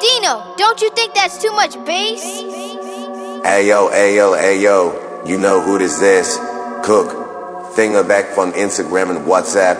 Dino, 0.00 0.54
don't 0.56 0.80
you 0.80 0.90
think 0.94 1.14
that's 1.14 1.36
too 1.38 1.52
much 1.52 1.74
bass? 1.84 2.22
Ayo, 3.44 3.90
ayo, 3.92 4.32
ayo, 4.36 5.26
you 5.26 5.36
know 5.36 5.60
who 5.60 5.78
this 5.78 6.00
is. 6.00 6.38
Cook, 6.82 7.12
Fingerback 7.76 8.34
von 8.34 8.52
Instagram 8.54 9.10
und 9.10 9.26
WhatsApp, 9.26 9.78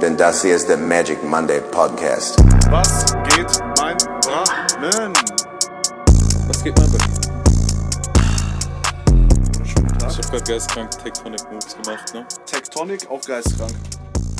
denn 0.00 0.16
das 0.16 0.42
hier 0.42 0.56
ist 0.56 0.68
der 0.68 0.78
Magic 0.78 1.22
Monday 1.22 1.60
Podcast. 1.60 2.38
Was 2.70 3.04
geht, 3.36 3.50
mein 3.78 3.96
Rahmen? 4.26 5.12
Was 6.48 6.64
geht 6.64 6.78
dir? 6.78 6.84
Wunderschönen 9.04 9.96
Ich 10.08 10.18
hab 10.18 10.30
grad 10.30 10.48
geistkrank 10.48 10.90
Tectonic 11.04 11.40
Moves 11.52 11.76
gemacht, 11.82 12.14
ne? 12.14 12.26
Tectonic, 12.46 13.10
auch 13.10 13.20
geistkrank. 13.20 13.74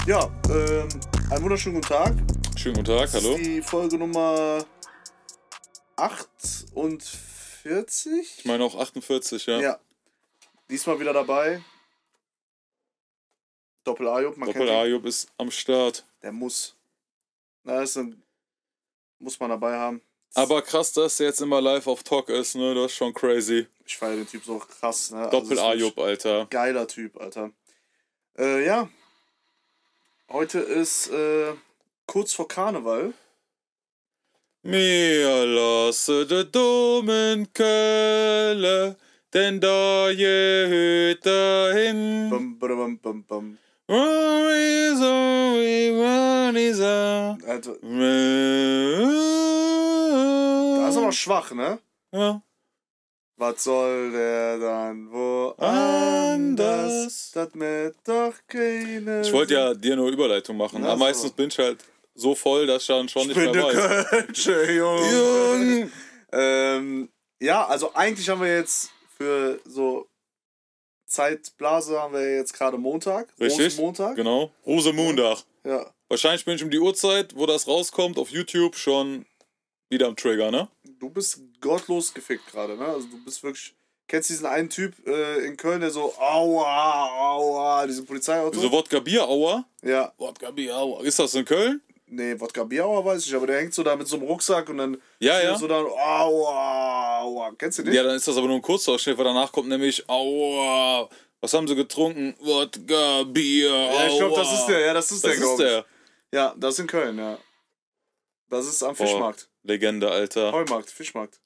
Ja, 0.07 0.29
ähm, 0.49 0.89
einen 1.31 1.43
wunderschönen 1.43 1.75
guten 1.77 1.89
Tag. 1.89 2.13
Schönen 2.57 2.77
guten 2.77 2.97
Tag, 2.97 3.11
Das 3.13 3.15
hallo. 3.23 3.35
ist 3.35 3.45
die 3.47 3.61
Folge 3.63 3.99
Nummer 3.99 4.59
48. 6.01 8.39
Ich 8.39 8.45
meine 8.45 8.65
auch 8.65 8.75
48, 8.75 9.47
ja. 9.47 9.61
Ja. 9.61 9.81
Diesmal 10.69 10.99
wieder 11.01 11.13
dabei. 11.13 11.63
Doppel 13.85 14.09
Ayub, 14.09 14.37
man 14.37 14.47
Doppel. 14.47 14.71
Ayub 14.71 15.05
ist 15.07 15.29
am 15.37 15.51
Start. 15.51 16.05
Der 16.23 16.33
muss. 16.33 16.77
Na, 17.65 17.83
ist 17.83 17.97
ein, 17.97 18.23
muss 19.19 19.39
man 19.41 19.51
dabei 19.51 19.77
haben. 19.77 20.01
Aber 20.35 20.63
krass, 20.63 20.93
dass 20.93 21.17
der 21.17 21.27
jetzt 21.27 21.41
immer 21.41 21.61
live 21.61 21.87
auf 21.87 22.03
Talk 22.03 22.29
ist, 22.29 22.55
ne? 22.55 22.75
Das 22.75 22.93
ist 22.93 22.97
schon 22.97 23.13
crazy. 23.13 23.67
Ich 23.85 23.97
feiere 23.97 24.17
den 24.17 24.29
Typ 24.29 24.45
so 24.45 24.59
krass. 24.59 25.11
Ne? 25.11 25.19
Also 25.19 25.31
Doppel 25.31 25.51
wirklich 25.51 25.65
Ayub, 25.65 25.99
Alter. 25.99 26.47
Geiler 26.47 26.87
Typ, 26.87 27.21
Alter. 27.21 27.51
Äh, 28.39 28.65
ja. 28.65 28.89
Heute 30.29 30.61
ist 30.61 31.09
äh, 31.09 31.53
kurz 32.07 32.33
vor 32.33 32.47
Karneval. 32.47 33.13
Mir 34.63 35.47
lasse 35.47 36.27
de 36.27 36.45
dummen 36.45 37.51
Kölle, 37.55 38.97
denn 39.33 39.59
da 39.59 40.11
je 40.11 40.67
höht 40.69 41.25
dahin. 41.25 42.29
Bum, 42.29 42.59
bum, 42.59 42.99
bum, 42.99 43.25
bum. 43.25 43.59
Ja, 43.89 43.97
Alter, 47.47 47.75
das 50.77 50.91
ist 50.91 50.97
aber 50.99 51.13
schwach, 51.13 51.53
ne? 51.53 51.79
Was 53.37 53.65
soll 53.65 54.13
der 54.13 54.59
dann 54.59 55.11
woanders? 55.11 56.31
Anders. 56.31 57.31
Das 57.33 57.55
mit 57.55 57.95
doch 58.05 58.35
keine. 58.47 59.23
Ich 59.23 59.33
wollte 59.33 59.55
ja 59.55 59.73
dir 59.73 59.97
nur 59.97 60.11
Überleitung 60.11 60.59
machen, 60.59 60.85
aber 60.85 60.97
meistens 60.97 61.33
bin 61.33 61.49
ich 61.49 61.59
halt 61.59 61.79
so 62.21 62.35
voll, 62.35 62.67
dass 62.67 62.83
ich 62.83 62.89
dann 62.89 63.09
schon 63.09 63.27
nicht 63.29 63.37
mehr 63.37 63.55
weiß. 63.55 64.09
Kölsche 64.09 64.73
Junge. 64.73 65.91
Ähm, 66.33 67.09
ja, 67.41 67.67
also 67.67 67.95
eigentlich 67.95 68.29
haben 68.29 68.41
wir 68.41 68.55
jetzt 68.57 68.91
für 69.17 69.61
so 69.65 70.07
Zeitblase 71.07 72.01
haben 72.01 72.15
wir 72.15 72.37
jetzt 72.37 72.53
gerade 72.53 72.79
Montag. 72.79 73.29
Richtig? 73.41 73.73
Rosenmontag. 73.73 74.17
Genau. 74.17 74.53
Rosemontag. 74.65 75.39
Ja. 75.65 75.91
Wahrscheinlich 76.09 76.45
bin 76.45 76.55
ich 76.55 76.63
um 76.63 76.71
die 76.71 76.79
Uhrzeit, 76.79 77.37
wo 77.37 77.47
das 77.47 77.67
rauskommt, 77.67 78.19
auf 78.19 78.31
YouTube 78.31 78.77
schon 78.77 79.27
wieder 79.89 80.07
am 80.07 80.17
Trigger, 80.17 80.51
ne? 80.51 80.69
Du 80.99 81.11
bist 81.11 81.41
gottlos 81.61 82.15
gefickt 82.15 82.47
gerade, 82.47 82.77
ne? 82.77 82.87
Also 82.87 83.09
du 83.09 83.23
bist 83.25 83.43
wirklich. 83.43 83.75
Kennst 84.07 84.29
du 84.29 84.35
diesen 84.35 84.47
einen 84.47 84.69
Typ 84.69 84.95
äh, 85.07 85.47
in 85.47 85.57
Köln, 85.57 85.81
der 85.81 85.91
so 85.91 86.13
aua, 86.19 87.07
aua, 87.33 87.87
diese 87.87 88.03
Polizeiauto? 88.03 88.59
Diese 88.59 88.73
Wodka 88.73 88.99
Bier 88.99 89.23
Aua. 89.23 89.65
ja, 89.85 90.13
Wodka 90.19 90.51
Bier 90.51 90.77
Aua. 90.77 91.03
Ist 91.05 91.21
das 91.21 91.33
in 91.37 91.45
Köln? 91.45 91.81
Nee, 92.11 92.39
Wodka 92.39 92.65
Bierauer 92.65 93.05
weiß 93.05 93.25
ich, 93.27 93.35
aber 93.35 93.47
der 93.47 93.59
hängt 93.61 93.73
so 93.75 93.83
da 93.83 93.97
mit 93.97 94.07
so 94.09 94.17
einem 94.17 94.27
Rucksack 94.27 94.69
und 94.69 94.79
dann 94.79 95.01
Ja, 95.19 95.41
ja. 95.43 95.57
so 95.57 95.67
dann 95.67 95.85
aua, 95.87 97.21
aua. 97.21 97.53
Kennst 97.59 97.79
du 97.79 97.83
den? 97.83 97.95
Ja, 97.95 98.03
dann 98.03 98.17
ist 98.17 98.29
das 98.29 98.37
aber 98.37 98.47
nur 98.47 98.57
ein 98.57 98.63
Kurzausschnitt, 98.63 99.17
weil 99.17 99.25
danach 99.25 99.51
kommt 99.53 99.69
nämlich 99.69 100.09
Aua. 100.09 101.09
Was 101.41 101.55
haben 101.55 101.67
sie 101.67 101.75
getrunken? 101.75 102.35
Wodka 102.41 103.23
Bier 103.25 103.73
Aua. 103.73 103.93
Ja, 103.95 104.07
ich 104.09 104.19
glaube, 104.19 104.37
das 104.37 104.53
ist 104.53 104.67
der, 104.67 104.81
ja, 104.81 104.93
das 104.95 105.11
ist 105.11 105.25
Das 105.25 105.31
der, 105.31 105.41
glaube 105.41 105.63
ich. 105.63 105.69
der. 105.69 105.85
Ja, 106.33 106.55
das 106.59 106.75
ist 106.75 106.81
in 106.81 106.87
Köln, 106.87 107.19
ja. 107.19 107.39
Das 108.49 108.67
ist 108.67 108.83
am 108.83 108.95
Boah. 108.95 109.07
Fischmarkt. 109.07 109.49
Legende, 109.63 110.11
Alter. 110.11 110.53
Heumarkt, 110.53 110.91
Fischmarkt. 110.91 111.41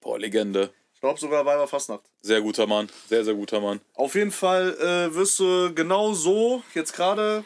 Boah, 0.00 0.18
Legende. 0.18 0.70
Ich 0.94 1.00
glaube 1.00 1.20
sogar 1.20 1.44
Weiberfastnacht. 1.46 2.02
Sehr 2.22 2.40
guter 2.40 2.66
Mann. 2.66 2.88
Sehr, 3.08 3.24
sehr 3.24 3.34
guter 3.34 3.60
Mann. 3.60 3.80
Auf 3.94 4.14
jeden 4.16 4.32
Fall 4.32 4.74
äh, 4.80 5.14
wirst 5.14 5.38
du 5.38 5.72
genau 5.74 6.12
so 6.12 6.62
jetzt 6.74 6.92
gerade 6.92 7.44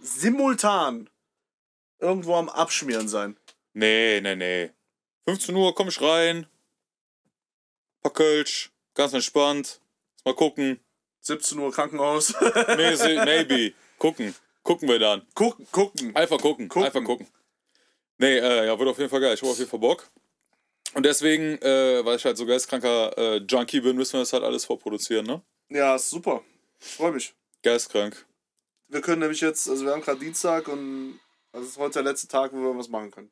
simultan 0.00 1.08
irgendwo 2.02 2.34
am 2.34 2.48
Abschmieren 2.48 3.08
sein. 3.08 3.36
Nee, 3.72 4.20
nee, 4.20 4.36
nee. 4.36 4.70
15 5.24 5.54
Uhr 5.54 5.74
komm 5.74 5.88
ich 5.88 6.00
rein. 6.00 6.46
Paar 8.02 8.12
Kölsch. 8.12 8.70
Ganz 8.94 9.14
entspannt. 9.14 9.80
Mal 10.24 10.34
gucken. 10.34 10.80
17 11.20 11.58
Uhr 11.58 11.72
Krankenhaus. 11.72 12.34
Maybe. 12.40 13.72
Gucken. 13.98 14.34
Gucken 14.62 14.88
wir 14.88 14.98
dann. 14.98 15.26
gucken, 15.34 15.66
gucken. 15.72 16.14
Einfach 16.14 16.38
gucken. 16.38 16.68
Gucken. 16.68 16.86
Einfach 16.86 17.04
gucken. 17.04 17.26
Nee, 18.18 18.38
äh, 18.38 18.66
ja, 18.66 18.78
wird 18.78 18.88
auf 18.88 18.98
jeden 18.98 19.10
Fall 19.10 19.20
geil. 19.20 19.34
Ich 19.34 19.42
hab 19.42 19.48
auf 19.48 19.58
jeden 19.58 19.70
Fall 19.70 19.80
Bock. 19.80 20.08
Und 20.94 21.04
deswegen, 21.06 21.60
äh, 21.62 22.04
weil 22.04 22.16
ich 22.16 22.24
halt 22.24 22.36
so 22.36 22.44
geistkranker 22.44 23.16
äh, 23.16 23.36
Junkie 23.38 23.80
bin, 23.80 23.96
müssen 23.96 24.14
wir 24.14 24.20
das 24.20 24.32
halt 24.32 24.44
alles 24.44 24.64
vorproduzieren, 24.64 25.26
ne? 25.26 25.42
Ja, 25.70 25.96
ist 25.96 26.10
super. 26.10 26.42
Ich 26.80 26.88
freue 26.88 27.12
mich. 27.12 27.34
Geistkrank. 27.62 28.26
Wir 28.88 29.00
können 29.00 29.20
nämlich 29.20 29.40
jetzt, 29.40 29.68
also 29.68 29.86
wir 29.86 29.92
haben 29.92 30.02
gerade 30.02 30.20
Dienstag 30.20 30.68
und 30.68 31.18
das 31.52 31.64
ist 31.64 31.78
heute 31.78 32.02
der 32.02 32.10
letzte 32.10 32.28
Tag, 32.28 32.52
wo 32.52 32.56
wir 32.56 32.76
was 32.76 32.88
machen 32.88 33.10
können. 33.10 33.30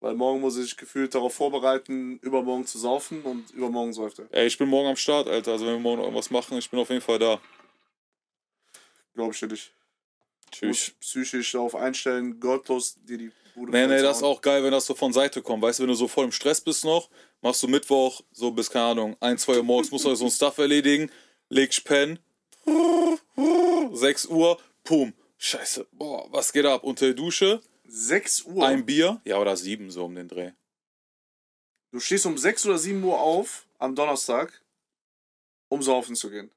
Weil 0.00 0.14
morgen 0.14 0.40
muss 0.40 0.56
ich 0.56 0.76
gefühlt 0.76 1.14
darauf 1.14 1.34
vorbereiten, 1.34 2.18
übermorgen 2.18 2.66
zu 2.66 2.78
saufen 2.78 3.22
und 3.22 3.50
übermorgen 3.50 3.92
säuft 3.92 4.20
er. 4.20 4.26
Ey, 4.30 4.46
ich 4.46 4.56
bin 4.56 4.68
morgen 4.68 4.88
am 4.88 4.96
Start, 4.96 5.26
Alter. 5.26 5.52
Also 5.52 5.66
wenn 5.66 5.74
wir 5.74 5.80
morgen 5.80 5.98
noch 5.98 6.04
irgendwas 6.04 6.30
machen, 6.30 6.56
ich 6.56 6.70
bin 6.70 6.78
auf 6.78 6.88
jeden 6.88 7.02
Fall 7.02 7.18
da. 7.18 7.40
Glaube 9.14 9.32
ich 9.32 9.40
dir 9.40 9.48
nicht. 9.48 9.72
Tschüss. 10.52 10.92
psychisch 11.00 11.52
darauf 11.52 11.74
einstellen, 11.74 12.40
gottlos 12.40 12.96
dir 13.04 13.18
die 13.18 13.32
Bude 13.54 13.72
Nee, 13.72 13.86
nee, 13.86 14.00
das 14.00 14.18
ist 14.18 14.22
auch 14.22 14.40
geil, 14.40 14.62
wenn 14.62 14.70
das 14.70 14.86
so 14.86 14.94
von 14.94 15.12
Seite 15.12 15.42
kommt. 15.42 15.62
Weißt 15.62 15.78
du, 15.78 15.82
wenn 15.82 15.88
du 15.88 15.94
so 15.94 16.08
voll 16.08 16.24
im 16.24 16.32
Stress 16.32 16.60
bist 16.60 16.84
noch, 16.84 17.10
machst 17.42 17.62
du 17.62 17.68
Mittwoch, 17.68 18.22
so 18.32 18.50
bis, 18.50 18.70
keine 18.70 18.86
Ahnung, 18.86 19.16
1, 19.20 19.42
2 19.42 19.58
Uhr 19.58 19.62
morgens, 19.62 19.90
musst 19.90 20.04
du 20.04 20.14
so 20.14 20.24
ein 20.24 20.30
Stuff 20.30 20.58
erledigen, 20.58 21.10
legst 21.48 21.84
pennen, 21.84 22.18
6 23.92 24.26
Uhr, 24.26 24.58
pum, 24.84 25.12
scheiße, 25.38 25.86
boah, 25.92 26.30
was 26.32 26.52
geht 26.52 26.66
ab? 26.66 26.84
Unter 26.84 27.06
der 27.06 27.14
Dusche, 27.14 27.60
6 27.86 28.42
Uhr. 28.42 28.66
ein 28.66 28.84
Bier, 28.84 29.20
ja, 29.24 29.38
oder 29.38 29.56
7 29.56 29.90
so 29.90 30.04
um 30.04 30.14
den 30.14 30.28
Dreh. 30.28 30.52
Du 31.90 32.00
stehst 32.00 32.26
um 32.26 32.36
6 32.36 32.66
oder 32.66 32.78
7 32.78 33.02
Uhr 33.02 33.18
auf 33.18 33.66
am 33.78 33.94
Donnerstag, 33.94 34.60
um 35.68 35.82
saufen 35.82 36.14
zu 36.14 36.30
gehen. 36.30 36.50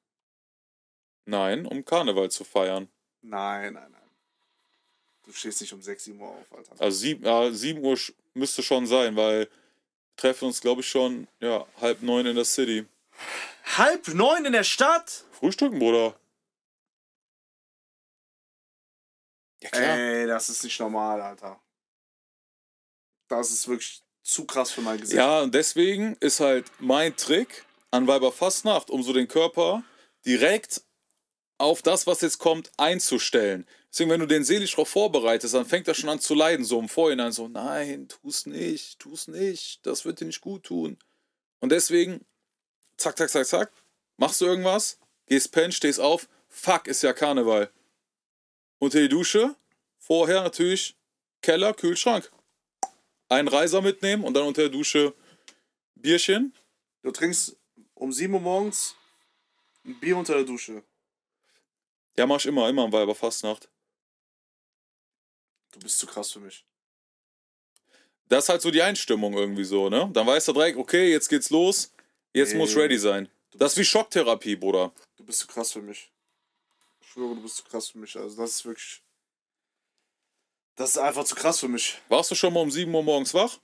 Nein, 1.24 1.66
um 1.66 1.84
Karneval 1.84 2.30
zu 2.30 2.44
feiern. 2.44 2.88
Nein, 3.22 3.74
nein, 3.74 3.90
nein. 3.90 4.02
Du 5.24 5.32
stehst 5.32 5.60
nicht 5.60 5.72
um 5.72 5.80
6, 5.80 6.04
7 6.04 6.20
Uhr 6.20 6.28
auf, 6.28 6.52
Alter. 6.52 6.72
Also 6.78 6.98
7, 6.98 7.24
ja, 7.24 7.50
7 7.50 7.82
Uhr 7.82 7.96
müsste 8.34 8.62
schon 8.62 8.86
sein, 8.86 9.16
weil 9.16 9.40
wir 9.40 9.48
treffen 10.16 10.46
uns, 10.46 10.60
glaube 10.60 10.80
ich, 10.82 10.88
schon, 10.88 11.28
ja, 11.40 11.66
halb 11.80 12.02
neun 12.02 12.26
in 12.26 12.36
der 12.36 12.44
City. 12.44 12.86
Halb 13.76 14.08
neun 14.08 14.44
in 14.44 14.52
der 14.52 14.64
Stadt? 14.64 15.24
Frühstücken, 15.32 15.78
Bruder. 15.78 16.18
Ja, 19.62 19.70
Ey, 19.78 20.26
das 20.26 20.48
ist 20.48 20.64
nicht 20.64 20.78
normal, 20.80 21.20
Alter. 21.20 21.60
Das 23.28 23.50
ist 23.50 23.68
wirklich 23.68 24.02
zu 24.22 24.44
krass 24.44 24.70
für 24.70 24.82
mein 24.82 25.00
Gesicht. 25.00 25.16
Ja, 25.16 25.40
und 25.40 25.54
deswegen 25.54 26.16
ist 26.20 26.40
halt 26.40 26.70
mein 26.78 27.16
Trick 27.16 27.64
an 27.90 28.06
Weiberfastnacht, 28.06 28.90
um 28.90 29.02
so 29.02 29.12
den 29.12 29.28
Körper 29.28 29.84
direkt 30.24 30.82
auf 31.58 31.82
das, 31.82 32.06
was 32.06 32.20
jetzt 32.20 32.38
kommt, 32.38 32.72
einzustellen. 32.76 33.66
Deswegen, 33.90 34.10
wenn 34.10 34.20
du 34.20 34.26
den 34.26 34.42
seelisch 34.42 34.72
darauf 34.72 34.88
vorbereitest, 34.88 35.54
dann 35.54 35.66
fängt 35.66 35.86
er 35.86 35.94
schon 35.94 36.08
an 36.08 36.18
zu 36.18 36.34
leiden, 36.34 36.64
so 36.64 36.78
im 36.80 36.88
Vorhinein, 36.88 37.30
so, 37.30 37.48
nein, 37.48 38.08
tu's 38.08 38.46
nicht, 38.46 38.98
tu's 38.98 39.28
nicht, 39.28 39.86
das 39.86 40.04
wird 40.04 40.20
dir 40.20 40.24
nicht 40.24 40.40
gut 40.40 40.64
tun. 40.64 40.98
Und 41.60 41.70
deswegen, 41.70 42.24
zack, 42.96 43.18
zack, 43.18 43.30
zack, 43.30 43.46
zack, 43.46 43.72
machst 44.16 44.40
du 44.40 44.46
irgendwas, 44.46 44.98
gehst 45.26 45.52
pennen, 45.52 45.72
stehst 45.72 46.00
auf, 46.00 46.28
fuck, 46.48 46.86
ist 46.86 47.02
ja 47.02 47.12
Karneval. 47.12 47.70
Unter 48.78 48.98
die 48.98 49.08
Dusche, 49.08 49.54
vorher 50.02 50.42
natürlich 50.42 50.96
Keller, 51.40 51.72
Kühlschrank. 51.72 52.30
Einen 53.28 53.48
Reiser 53.48 53.80
mitnehmen 53.80 54.24
und 54.24 54.34
dann 54.34 54.44
unter 54.44 54.62
der 54.62 54.70
Dusche 54.70 55.14
Bierchen. 55.94 56.54
Du 57.02 57.10
trinkst 57.10 57.56
um 57.94 58.12
7 58.12 58.34
Uhr 58.34 58.40
morgens 58.40 58.94
ein 59.84 59.98
Bier 59.98 60.16
unter 60.16 60.34
der 60.34 60.44
Dusche. 60.44 60.82
Ja, 62.16 62.26
mach 62.26 62.38
ich 62.38 62.46
immer, 62.46 62.68
immer 62.68 62.84
am 62.84 62.92
Weiberfastnacht. 62.92 63.68
Du 65.72 65.80
bist 65.80 65.98
zu 65.98 66.06
krass 66.06 66.30
für 66.32 66.40
mich. 66.40 66.64
Das 68.26 68.44
ist 68.44 68.48
halt 68.50 68.62
so 68.62 68.70
die 68.70 68.82
Einstimmung 68.82 69.34
irgendwie 69.34 69.64
so, 69.64 69.88
ne? 69.88 70.10
Dann 70.12 70.26
weißt 70.26 70.48
du 70.48 70.52
direkt, 70.52 70.76
okay, 70.78 71.10
jetzt 71.10 71.28
geht's 71.28 71.50
los, 71.50 71.92
jetzt 72.34 72.52
Nee. 72.52 72.58
muss 72.58 72.76
ready 72.76 72.98
sein. 72.98 73.28
Das 73.54 73.72
ist 73.72 73.78
wie 73.78 73.84
Schocktherapie, 73.84 74.56
Bruder. 74.56 74.92
Du 75.16 75.24
bist 75.24 75.40
zu 75.40 75.46
krass 75.46 75.72
für 75.72 75.82
mich. 75.82 76.10
Ich 77.00 77.08
schwöre, 77.08 77.34
du 77.34 77.42
bist 77.42 77.56
zu 77.56 77.64
krass 77.64 77.88
für 77.88 77.98
mich. 77.98 78.16
Also 78.16 78.36
das 78.36 78.50
ist 78.52 78.64
wirklich. 78.64 79.02
Das 80.82 80.90
ist 80.90 80.98
einfach 80.98 81.22
zu 81.22 81.36
krass 81.36 81.60
für 81.60 81.68
mich. 81.68 82.00
Warst 82.08 82.32
du 82.32 82.34
schon 82.34 82.52
mal 82.52 82.58
um 82.58 82.68
7 82.68 82.92
Uhr 82.92 83.04
morgens 83.04 83.32
wach? 83.34 83.60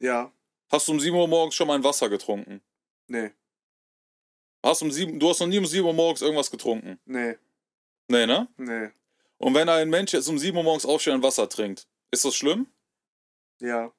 Ja. 0.00 0.32
Hast 0.68 0.88
du 0.88 0.92
um 0.92 0.98
7 0.98 1.16
Uhr 1.16 1.28
morgens 1.28 1.54
schon 1.54 1.68
mal 1.68 1.76
ein 1.76 1.84
Wasser 1.84 2.08
getrunken? 2.08 2.60
Nee. 3.06 3.30
Hast 4.64 4.82
um 4.82 4.90
7, 4.90 5.20
du 5.20 5.28
hast 5.28 5.38
noch 5.38 5.46
nie 5.46 5.58
um 5.58 5.66
7 5.66 5.86
Uhr 5.86 5.92
morgens 5.92 6.22
irgendwas 6.22 6.50
getrunken? 6.50 6.98
Nee. 7.04 7.36
Nee, 8.08 8.26
ne? 8.26 8.48
Nee. 8.56 8.90
Und 9.38 9.54
wenn 9.54 9.68
ein 9.68 9.88
Mensch 9.88 10.12
jetzt 10.12 10.26
um 10.26 10.40
7 10.40 10.56
Uhr 10.56 10.64
morgens 10.64 10.84
aufsteht 10.84 11.14
und 11.14 11.22
Wasser 11.22 11.48
trinkt, 11.48 11.86
ist 12.10 12.24
das 12.24 12.34
schlimm? 12.34 12.66
Ja. 13.60 13.92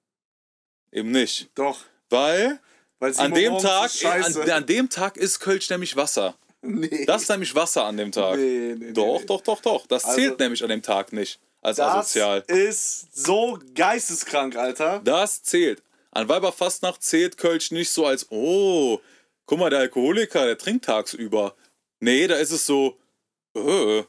Eben 0.92 1.12
nicht. 1.12 1.50
Doch. 1.56 1.86
Weil 2.10 2.60
Weil 3.00 3.18
an 3.18 3.34
dem 3.34 3.58
Tag, 3.60 3.92
an, 4.04 4.50
an 4.52 4.66
dem 4.66 4.90
Tag 4.90 5.16
ist 5.16 5.40
Kölsch 5.40 5.70
nämlich 5.70 5.96
Wasser. 5.96 6.36
nee. 6.62 7.06
Das 7.06 7.22
ist 7.22 7.30
nämlich 7.30 7.56
Wasser 7.56 7.86
an 7.86 7.96
dem 7.96 8.12
Tag. 8.12 8.36
Nee, 8.36 8.76
nee, 8.78 8.88
nee, 8.88 8.92
doch, 8.92 9.22
nee. 9.22 9.26
doch, 9.26 9.40
doch, 9.40 9.62
doch. 9.62 9.88
Das 9.88 10.04
Also- 10.04 10.18
zählt 10.18 10.40
nämlich 10.40 10.62
an 10.64 10.70
dem 10.70 10.82
Tag 10.82 11.14
nicht 11.14 11.40
als 11.62 11.78
Das 11.78 11.94
asozial. 11.94 12.44
ist 12.48 13.08
so 13.16 13.60
geisteskrank, 13.74 14.56
Alter. 14.56 15.00
Das 15.04 15.44
zählt. 15.44 15.84
An 16.12 16.30
Weiberfastnacht 16.30 17.04
zählt 17.04 17.38
Kölsch 17.38 17.72
nicht 17.72 17.90
so 17.92 18.06
als, 18.06 18.28
oh, 18.32 19.00
guck 19.46 19.60
mal, 19.60 19.70
der 19.70 19.80
Alkoholiker, 19.80 20.46
der 20.46 20.58
trinkt 20.58 20.86
tagsüber. 20.86 21.56
Nee, 22.00 22.28
da 22.28 22.36
ist 22.36 22.52
es 22.52 22.66
so, 22.66 22.98
äh, 23.56 24.04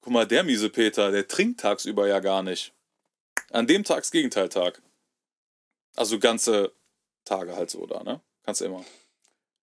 guck 0.00 0.12
mal, 0.12 0.26
der 0.26 0.44
miese 0.44 0.68
Peter, 0.70 1.10
der 1.10 1.26
trinkt 1.28 1.60
tagsüber 1.60 2.06
ja 2.08 2.20
gar 2.20 2.42
nicht. 2.42 2.72
An 3.50 3.66
dem 3.66 3.84
Tag 3.84 4.02
ist 4.02 4.10
Gegenteiltag. 4.10 4.82
Also 5.96 6.18
ganze 6.18 6.72
Tage 7.24 7.56
halt 7.56 7.70
so 7.70 7.86
da, 7.86 8.02
ne? 8.02 8.20
Kannst 8.44 8.60
du 8.60 8.66
immer. 8.66 8.84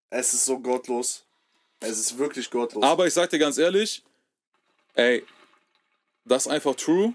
Es 0.10 0.34
ist 0.34 0.46
so 0.46 0.60
gottlos. 0.60 1.24
Es 1.80 2.00
ist 2.00 2.18
wirklich 2.18 2.50
gottlos. 2.50 2.84
Aber 2.84 3.06
ich 3.06 3.14
sag 3.14 3.30
dir 3.30 3.40
ganz 3.40 3.58
ehrlich, 3.58 4.04
ey, 4.94 5.24
das 6.26 6.46
ist 6.46 6.52
einfach 6.52 6.76
true. 6.76 7.14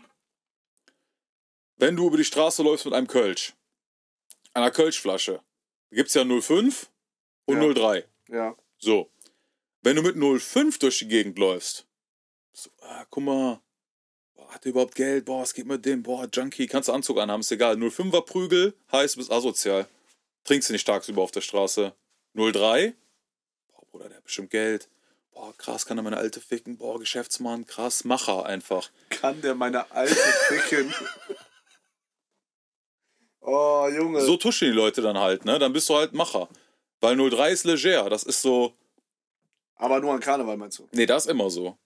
Wenn 1.77 1.97
du 1.97 2.07
über 2.07 2.17
die 2.17 2.25
Straße 2.25 2.63
läufst 2.63 2.85
mit 2.85 2.95
einem 2.95 3.07
Kölsch, 3.07 3.55
einer 4.55 4.71
Kölschflasche, 4.71 5.43
da 5.91 5.97
gibt's 5.97 6.15
ja 6.15 6.25
05 6.25 6.91
und 7.47 7.63
Ja. 7.63 7.73
03. 7.73 8.05
ja. 8.29 8.57
So. 8.79 9.11
Wenn 9.83 9.97
du 9.97 10.03
mit 10.03 10.17
05 10.17 10.79
durch 10.79 10.99
die 10.99 11.09
Gegend 11.09 11.39
läufst, 11.39 11.87
so, 12.53 12.71
ah, 12.81 13.07
guck 13.11 13.23
mal, 13.25 13.61
boah, 14.35 14.53
hat 14.55 14.65
der 14.65 14.71
überhaupt 14.71 14.95
Geld? 14.95 15.25
Boah, 15.25 15.41
was 15.43 15.55
geht 15.55 15.67
mit 15.67 15.85
dem? 15.87 16.03
Boah, 16.03 16.29
Junkie, 16.33 16.67
kannst 16.67 16.89
du 16.89 16.93
Anzug 16.93 17.19
anhaben, 17.19 17.41
ist 17.41 17.51
egal. 17.53 17.77
05er 17.77 18.23
Prügel 18.23 18.75
heißt, 18.93 19.15
du 19.15 19.21
bist 19.21 19.31
asozial. 19.31 19.87
Trinkst 20.45 20.69
du 20.69 20.73
nicht 20.75 20.87
tagsüber 20.87 21.23
auf 21.23 21.31
der 21.31 21.41
Straße. 21.41 21.95
03, 22.35 22.95
boah, 23.69 23.87
Bruder, 23.91 24.09
der 24.09 24.19
hat 24.19 24.25
bestimmt 24.25 24.51
Geld. 24.51 24.89
Boah, 25.41 25.57
krass, 25.57 25.87
kann 25.87 25.97
er 25.97 26.03
meine 26.03 26.19
Alte 26.19 26.39
ficken? 26.39 26.77
Boah, 26.77 26.99
Geschäftsmann, 26.99 27.65
krass, 27.65 28.05
Macher 28.05 28.45
einfach. 28.45 28.91
Kann 29.09 29.41
der 29.41 29.55
meine 29.55 29.91
alte 29.91 30.15
ficken? 30.15 30.93
oh, 33.41 33.89
Junge. 33.91 34.21
So 34.21 34.37
tuschen 34.37 34.69
die 34.69 34.75
Leute 34.75 35.01
dann 35.01 35.17
halt, 35.17 35.47
ne? 35.47 35.59
Dann 35.59 35.73
bist 35.73 35.89
du 35.89 35.97
halt 35.97 36.13
Macher. 36.13 36.51
Weil 37.01 37.17
03 37.17 37.53
ist 37.53 37.65
leger, 37.65 38.11
das 38.11 38.25
ist 38.25 38.43
so. 38.43 38.75
Aber 39.77 39.99
nur 40.01 40.13
an 40.13 40.21
Karneval 40.21 40.59
meinst 40.59 40.79
du? 40.79 40.87
Nee, 40.93 41.07
das 41.07 41.25
ist 41.25 41.31
immer 41.31 41.49
so. 41.49 41.79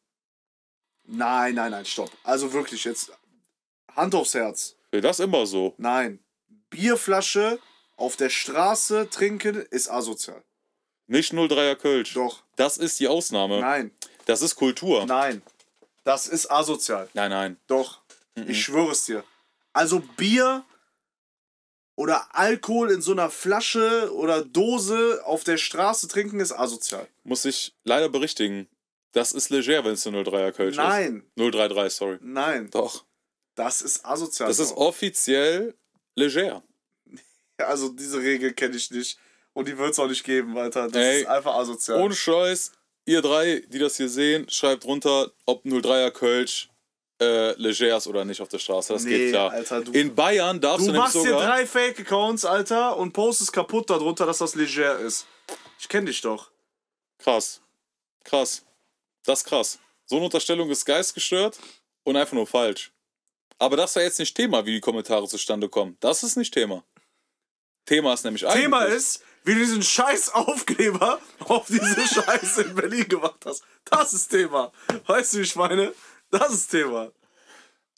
Nein, 1.04 1.54
nein, 1.54 1.70
nein, 1.70 1.84
stopp. 1.84 2.10
Also 2.24 2.52
wirklich 2.52 2.82
jetzt 2.82 3.12
Hand 3.94 4.16
aufs 4.16 4.34
Herz. 4.34 4.74
Nee, 4.90 5.00
das 5.00 5.20
ist 5.20 5.24
immer 5.26 5.46
so. 5.46 5.74
Nein. 5.78 6.18
Bierflasche 6.70 7.60
auf 7.94 8.16
der 8.16 8.30
Straße 8.30 9.10
trinken 9.10 9.64
ist 9.70 9.88
asozial. 9.88 10.42
Nicht 11.06 11.32
03er 11.32 11.76
Kölsch. 11.76 12.14
Doch. 12.14 12.42
Das 12.56 12.76
ist 12.76 12.98
die 13.00 13.08
Ausnahme. 13.08 13.60
Nein. 13.60 13.90
Das 14.26 14.42
ist 14.42 14.54
Kultur. 14.56 15.04
Nein. 15.06 15.42
Das 16.04 16.26
ist 16.26 16.50
asozial. 16.50 17.08
Nein, 17.14 17.30
nein. 17.30 17.56
Doch. 17.66 18.00
Ich 18.46 18.62
schwöre 18.64 18.92
es 18.92 19.04
dir. 19.04 19.24
Also 19.72 20.00
Bier 20.16 20.64
oder 21.96 22.26
Alkohol 22.34 22.90
in 22.90 23.02
so 23.02 23.12
einer 23.12 23.30
Flasche 23.30 24.12
oder 24.14 24.44
Dose 24.44 25.22
auf 25.24 25.44
der 25.44 25.56
Straße 25.56 26.08
trinken 26.08 26.40
ist 26.40 26.52
asozial. 26.52 27.06
Muss 27.22 27.44
ich 27.44 27.74
leider 27.84 28.08
berichtigen. 28.08 28.68
Das 29.12 29.32
ist 29.32 29.50
leger, 29.50 29.84
wenn 29.84 29.92
es 29.92 30.06
eine 30.06 30.22
03er 30.22 30.52
Kölsch 30.52 30.76
Nein. 30.76 31.24
ist. 31.36 31.54
033, 31.54 31.92
sorry. 31.94 32.18
Nein. 32.20 32.68
Doch. 32.70 33.04
Das 33.54 33.80
ist 33.80 34.04
asozial. 34.04 34.48
Das 34.48 34.58
ist 34.58 34.72
offiziell 34.76 35.74
leger. 36.16 36.62
Also 37.56 37.90
diese 37.90 38.18
Regel 38.18 38.52
kenne 38.52 38.74
ich 38.74 38.90
nicht. 38.90 39.16
Und 39.54 39.66
die 39.68 39.78
wird 39.78 39.92
es 39.92 39.98
auch 39.98 40.08
nicht 40.08 40.24
geben, 40.24 40.56
Alter. 40.58 40.88
Das 40.88 41.02
Ey, 41.02 41.20
ist 41.22 41.26
einfach 41.26 41.54
asozial. 41.54 42.00
Ohne 42.02 42.14
Scheiß, 42.14 42.72
ihr 43.06 43.22
drei, 43.22 43.62
die 43.68 43.78
das 43.78 43.96
hier 43.96 44.08
sehen, 44.08 44.48
schreibt 44.50 44.84
runter, 44.84 45.30
ob 45.46 45.64
03er 45.64 46.10
Kölsch 46.10 46.68
äh, 47.20 47.52
leger 47.52 47.96
ist 47.96 48.06
oder 48.08 48.24
nicht 48.24 48.40
auf 48.40 48.48
der 48.48 48.58
Straße. 48.58 48.92
Das 48.92 49.04
Nee, 49.04 49.10
geht 49.16 49.30
klar. 49.30 49.52
Alter, 49.52 49.80
du- 49.82 49.92
In 49.92 50.14
Bayern 50.14 50.60
darfst 50.60 50.80
du, 50.80 50.86
Du 50.86 50.92
nämlich 50.92 51.02
machst 51.14 51.14
dir 51.24 51.30
sogar... 51.30 51.46
drei 51.46 51.66
Fake-Accounts, 51.66 52.44
Alter, 52.44 52.96
und 52.96 53.12
postest 53.12 53.52
kaputt 53.52 53.88
darunter, 53.88 54.26
dass 54.26 54.38
das 54.38 54.56
leger 54.56 54.98
ist. 54.98 55.26
Ich 55.78 55.88
kenne 55.88 56.06
dich 56.06 56.20
doch. 56.20 56.50
Krass. 57.18 57.60
Krass. 58.24 58.64
Das 59.24 59.40
ist 59.40 59.44
krass. 59.46 59.78
So 60.06 60.16
eine 60.16 60.24
Unterstellung 60.24 60.68
ist 60.70 60.84
geistgestört 60.84 61.58
und 62.02 62.16
einfach 62.16 62.32
nur 62.34 62.46
falsch. 62.46 62.90
Aber 63.58 63.76
das 63.76 63.94
war 63.94 64.02
jetzt 64.02 64.18
nicht 64.18 64.36
Thema, 64.36 64.66
wie 64.66 64.72
die 64.72 64.80
Kommentare 64.80 65.28
zustande 65.28 65.68
kommen. 65.68 65.96
Das 66.00 66.24
ist 66.24 66.36
nicht 66.36 66.52
Thema. 66.52 66.82
Thema 67.86 68.12
ist 68.14 68.24
nämlich 68.24 68.44
eigentlich. 68.46 68.62
Thema 68.64 68.84
ist, 68.84 69.22
wie 69.44 69.54
du 69.54 69.60
diesen 69.60 69.82
scheiß 69.82 70.30
Aufkleber 70.34 71.20
auf 71.40 71.66
diese 71.68 72.06
Scheiße 72.22 72.62
in 72.62 72.74
Berlin 72.74 73.08
gemacht 73.08 73.40
hast. 73.44 73.62
Das 73.84 74.12
ist 74.12 74.28
Thema. 74.28 74.72
Weißt 75.06 75.34
du, 75.34 75.38
wie 75.38 75.42
ich 75.42 75.54
meine? 75.56 75.92
Das 76.30 76.52
ist 76.52 76.68
Thema. 76.70 77.12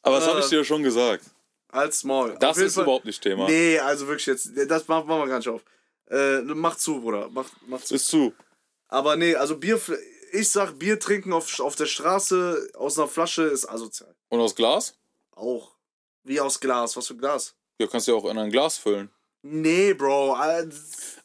Aber 0.02 0.18
das 0.18 0.28
habe 0.28 0.40
ich 0.40 0.46
äh, 0.46 0.50
dir 0.50 0.64
schon 0.64 0.82
gesagt. 0.82 1.24
Als 1.68 2.04
Maul. 2.04 2.36
Das 2.40 2.58
ist 2.58 2.74
Fall- 2.74 2.84
überhaupt 2.84 3.04
nicht 3.04 3.22
Thema. 3.22 3.46
Nee, 3.48 3.78
also 3.78 4.06
wirklich 4.06 4.26
jetzt, 4.26 4.50
das 4.68 4.86
machen 4.88 5.06
machen 5.08 5.20
wir 5.22 5.26
gar 5.28 5.38
nicht 5.38 5.48
auf. 5.48 5.62
Äh, 6.10 6.40
mach 6.42 6.76
zu, 6.76 7.00
Bruder. 7.00 7.28
Mach, 7.30 7.48
mach 7.66 7.80
zu. 7.82 7.94
Ist 7.94 8.08
zu. 8.08 8.32
Aber 8.88 9.16
nee, 9.16 9.34
also 9.34 9.56
Bier, 9.56 9.80
ich 10.32 10.48
sag, 10.48 10.78
Bier 10.78 10.98
trinken 11.00 11.32
auf, 11.32 11.58
auf 11.60 11.74
der 11.76 11.86
Straße 11.86 12.70
aus 12.74 12.98
einer 12.98 13.08
Flasche 13.08 13.42
ist 13.42 13.68
asozial. 13.68 14.14
Und 14.28 14.40
aus 14.40 14.54
Glas? 14.54 14.94
Auch. 15.32 15.74
Wie 16.22 16.40
aus 16.40 16.60
Glas. 16.60 16.96
Was 16.96 17.08
für 17.08 17.16
Glas? 17.16 17.54
Ja, 17.78 17.86
kannst 17.88 18.06
du 18.06 18.12
ja 18.12 18.18
auch 18.18 18.24
in 18.26 18.38
ein 18.38 18.50
Glas 18.50 18.78
füllen. 18.78 19.10
Nee, 19.50 19.94
Bro. 19.94 20.36
äh, 20.42 20.68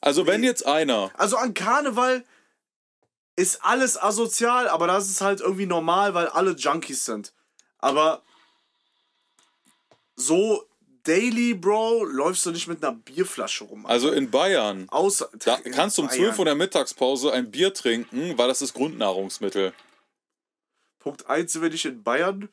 Also, 0.01 0.27
wenn 0.27 0.43
jetzt 0.43 0.65
einer. 0.65 1.11
Also 1.15 1.37
an 1.37 1.53
Karneval 1.53 2.23
ist 3.35 3.63
alles 3.63 4.01
asozial, 4.01 4.67
aber 4.67 4.87
das 4.87 5.09
ist 5.09 5.21
halt 5.21 5.41
irgendwie 5.41 5.65
normal, 5.65 6.13
weil 6.13 6.27
alle 6.27 6.51
Junkies 6.51 7.05
sind. 7.05 7.33
Aber 7.79 8.21
so 10.15 10.63
daily, 11.03 11.53
Bro, 11.55 12.03
läufst 12.03 12.45
du 12.45 12.51
nicht 12.51 12.67
mit 12.67 12.83
einer 12.83 12.95
Bierflasche 12.95 13.63
rum. 13.63 13.85
Also 13.85 14.11
in 14.11 14.29
Bayern. 14.29 14.87
Außer, 14.89 15.29
Da 15.39 15.57
kannst 15.57 15.97
du 15.97 16.03
um 16.03 16.09
12 16.09 16.33
Uhr 16.33 16.39
in 16.39 16.45
der 16.45 16.55
Mittagspause 16.55 17.31
ein 17.33 17.49
Bier 17.49 17.73
trinken, 17.73 18.37
weil 18.37 18.47
das 18.47 18.61
ist 18.61 18.73
Grundnahrungsmittel. 18.73 19.73
Punkt 20.99 21.27
1 21.27 21.51
sind 21.53 21.63
wir 21.63 21.69
nicht 21.69 21.85
in 21.85 22.03
Bayern. 22.03 22.49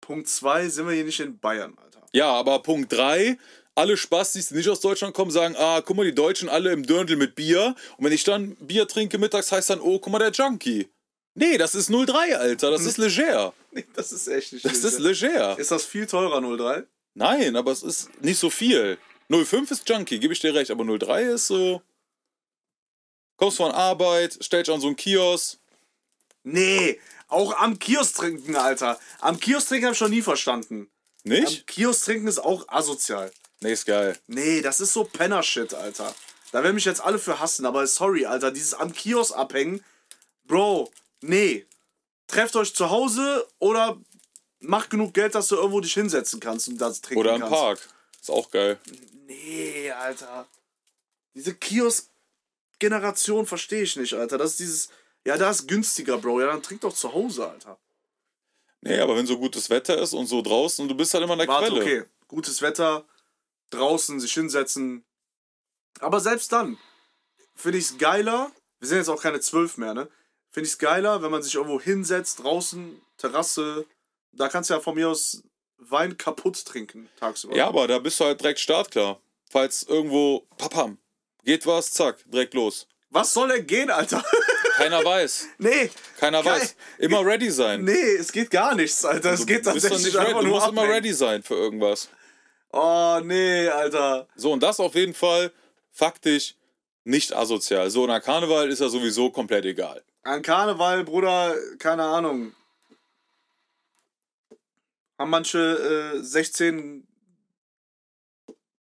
Punkt 0.00 0.28
2 0.28 0.68
sind 0.68 0.88
wir 0.88 0.94
hier 0.94 1.04
nicht 1.04 1.20
in 1.20 1.38
Bayern, 1.38 1.78
Alter. 1.80 2.04
Ja, 2.12 2.32
aber 2.32 2.58
Punkt 2.60 2.92
3, 2.92 3.38
alle 3.74 3.96
Spastis, 3.96 4.48
die 4.48 4.54
nicht 4.54 4.68
aus 4.68 4.80
Deutschland 4.80 5.14
kommen, 5.14 5.30
sagen, 5.30 5.56
ah, 5.56 5.80
guck 5.80 5.96
mal, 5.96 6.04
die 6.04 6.14
Deutschen 6.14 6.48
alle 6.48 6.72
im 6.72 6.84
Dirndl 6.84 7.16
mit 7.16 7.34
Bier. 7.34 7.74
Und 7.96 8.04
wenn 8.04 8.12
ich 8.12 8.24
dann 8.24 8.56
Bier 8.56 8.86
trinke 8.86 9.18
mittags, 9.18 9.50
heißt 9.52 9.70
dann, 9.70 9.80
oh, 9.80 9.98
guck 9.98 10.12
mal, 10.12 10.18
der 10.18 10.30
Junkie. 10.30 10.88
Nee, 11.34 11.58
das 11.58 11.74
ist 11.74 11.90
03, 11.90 12.36
Alter, 12.36 12.70
das 12.70 12.84
ist 12.84 12.98
leger. 12.98 13.52
Nee, 13.72 13.84
das 13.92 14.12
ist 14.12 14.28
echt 14.28 14.52
nicht 14.52 14.64
Das 14.64 14.84
ist 14.84 15.00
leger. 15.00 15.58
Ist 15.58 15.72
das 15.72 15.84
viel 15.84 16.06
teurer, 16.06 16.40
03? 16.40 16.84
Nein, 17.14 17.56
aber 17.56 17.72
es 17.72 17.82
ist 17.82 18.22
nicht 18.22 18.38
so 18.38 18.48
viel. 18.48 18.98
05 19.28 19.68
ist 19.72 19.88
Junkie, 19.88 20.20
gebe 20.20 20.32
ich 20.32 20.38
dir 20.38 20.54
recht, 20.54 20.70
aber 20.70 20.84
03 20.84 21.22
ist 21.24 21.48
so. 21.48 21.82
Kommst 23.36 23.56
von 23.56 23.72
Arbeit, 23.72 24.38
stellst 24.40 24.70
an 24.70 24.80
so 24.80 24.86
einen 24.86 24.94
Kiosk. 24.94 25.58
Nee, 26.44 27.00
auch 27.26 27.56
am 27.56 27.80
Kiosk 27.80 28.14
trinken, 28.14 28.54
Alter. 28.54 29.00
Am 29.20 29.40
Kiosk 29.40 29.68
trinken 29.68 29.86
habe 29.86 29.94
ich 29.94 29.98
schon 29.98 30.10
nie 30.10 30.22
verstanden. 30.22 30.88
Am 31.24 31.30
Nicht? 31.32 31.66
Kiosk 31.66 32.04
trinken 32.04 32.28
ist 32.28 32.38
auch 32.38 32.68
asozial. 32.68 33.32
Nee, 33.60 33.72
ist 33.72 33.86
geil. 33.86 34.18
Nee, 34.26 34.60
das 34.60 34.80
ist 34.80 34.92
so 34.92 35.04
Penner-Shit, 35.04 35.74
Alter. 35.74 36.14
Da 36.52 36.62
werden 36.62 36.74
mich 36.74 36.84
jetzt 36.84 37.00
alle 37.02 37.18
für 37.18 37.40
hassen, 37.40 37.66
aber 37.66 37.86
sorry, 37.86 38.26
Alter, 38.26 38.50
dieses 38.50 38.74
am 38.74 38.92
Kiosk 38.92 39.36
abhängen, 39.36 39.84
Bro, 40.44 40.90
nee. 41.20 41.66
Trefft 42.26 42.56
euch 42.56 42.74
zu 42.74 42.90
Hause 42.90 43.46
oder 43.58 43.98
macht 44.60 44.90
genug 44.90 45.14
Geld, 45.14 45.34
dass 45.34 45.48
du 45.48 45.56
irgendwo 45.56 45.80
dich 45.80 45.94
hinsetzen 45.94 46.40
kannst 46.40 46.68
und 46.68 46.78
das 46.78 47.00
trinken 47.00 47.20
Oder 47.20 47.34
im 47.34 47.40
kannst. 47.40 47.54
Park. 47.54 47.88
Ist 48.20 48.30
auch 48.30 48.50
geil. 48.50 48.78
Nee, 49.26 49.90
Alter. 49.90 50.46
Diese 51.34 51.54
Kiosk-Generation 51.54 53.46
verstehe 53.46 53.82
ich 53.82 53.96
nicht, 53.96 54.14
Alter. 54.14 54.38
Das 54.38 54.52
ist 54.52 54.60
dieses, 54.60 54.88
ja, 55.26 55.36
da 55.36 55.50
ist 55.50 55.66
günstiger, 55.66 56.18
Bro. 56.18 56.40
Ja, 56.40 56.46
dann 56.48 56.62
trink 56.62 56.80
doch 56.82 56.94
zu 56.94 57.12
Hause, 57.12 57.48
Alter. 57.48 57.78
Nee, 58.80 58.98
aber 59.00 59.16
wenn 59.16 59.26
so 59.26 59.38
gutes 59.38 59.70
Wetter 59.70 59.98
ist 60.00 60.12
und 60.12 60.26
so 60.26 60.42
draußen 60.42 60.82
und 60.82 60.88
du 60.88 60.94
bist 60.94 61.12
halt 61.14 61.24
immer 61.24 61.32
an 61.32 61.38
der 61.38 61.48
Warte, 61.48 61.68
Quelle. 61.70 61.82
okay. 61.82 62.04
Gutes 62.28 62.60
Wetter, 62.62 63.04
draußen 63.74 64.20
sich 64.20 64.32
hinsetzen. 64.32 65.04
Aber 66.00 66.20
selbst 66.20 66.52
dann 66.52 66.78
finde 67.54 67.78
ich 67.78 67.84
es 67.90 67.98
geiler. 67.98 68.50
Wir 68.80 68.88
sind 68.88 68.98
jetzt 68.98 69.08
auch 69.08 69.22
keine 69.22 69.40
zwölf 69.40 69.76
mehr, 69.78 69.94
ne? 69.94 70.08
Finde 70.50 70.66
ich 70.66 70.72
es 70.74 70.78
geiler, 70.78 71.22
wenn 71.22 71.30
man 71.30 71.42
sich 71.42 71.54
irgendwo 71.54 71.80
hinsetzt, 71.80 72.42
draußen, 72.42 73.00
Terrasse. 73.16 73.86
Da 74.32 74.48
kannst 74.48 74.70
du 74.70 74.74
ja 74.74 74.80
von 74.80 74.94
mir 74.94 75.08
aus 75.08 75.42
Wein 75.78 76.16
kaputt 76.16 76.64
trinken 76.64 77.08
tagsüber. 77.18 77.56
Ja, 77.56 77.68
aber 77.68 77.86
da 77.88 77.98
bist 77.98 78.20
du 78.20 78.24
halt 78.24 78.40
direkt 78.40 78.60
startklar. 78.60 79.20
Falls 79.50 79.82
irgendwo, 79.84 80.46
papam, 80.58 80.98
geht 81.44 81.66
was, 81.66 81.92
zack, 81.92 82.18
direkt 82.26 82.54
los. 82.54 82.86
Was 83.10 83.32
soll 83.32 83.48
denn 83.48 83.66
gehen, 83.66 83.90
Alter? 83.90 84.24
Keiner 84.76 85.04
weiß. 85.04 85.46
nee. 85.58 85.90
Keiner 86.18 86.42
Geil. 86.42 86.60
weiß. 86.60 86.76
Immer 86.98 87.24
ready 87.24 87.50
sein. 87.50 87.84
Nee, 87.84 88.14
es 88.16 88.32
geht 88.32 88.50
gar 88.50 88.74
nichts, 88.74 89.04
Alter. 89.04 89.32
Es 89.32 89.46
geht 89.46 89.64
du 89.66 89.72
bist 89.72 89.84
doch 89.86 89.90
tatsächlich 89.90 90.14
nicht 90.14 90.16
ready. 90.16 90.28
einfach 90.30 90.40
Du 90.42 90.48
musst 90.48 90.68
immer 90.68 90.80
abhängen. 90.82 90.94
ready 90.96 91.12
sein 91.12 91.42
für 91.44 91.54
irgendwas. 91.54 92.08
Oh, 92.76 93.20
nee, 93.22 93.68
Alter. 93.68 94.26
So, 94.34 94.50
und 94.50 94.60
das 94.60 94.80
auf 94.80 94.96
jeden 94.96 95.14
Fall 95.14 95.52
faktisch 95.92 96.56
nicht 97.04 97.32
asozial. 97.32 97.88
So, 97.88 98.04
nach 98.04 98.20
Karneval 98.20 98.68
ist 98.68 98.80
ja 98.80 98.88
sowieso 98.88 99.30
komplett 99.30 99.64
egal. 99.64 100.02
An 100.24 100.42
Karneval, 100.42 101.04
Bruder, 101.04 101.54
keine 101.78 102.02
Ahnung. 102.02 102.52
Haben 105.16 105.30
manche 105.30 106.16
äh, 106.16 106.20
16, 106.20 107.06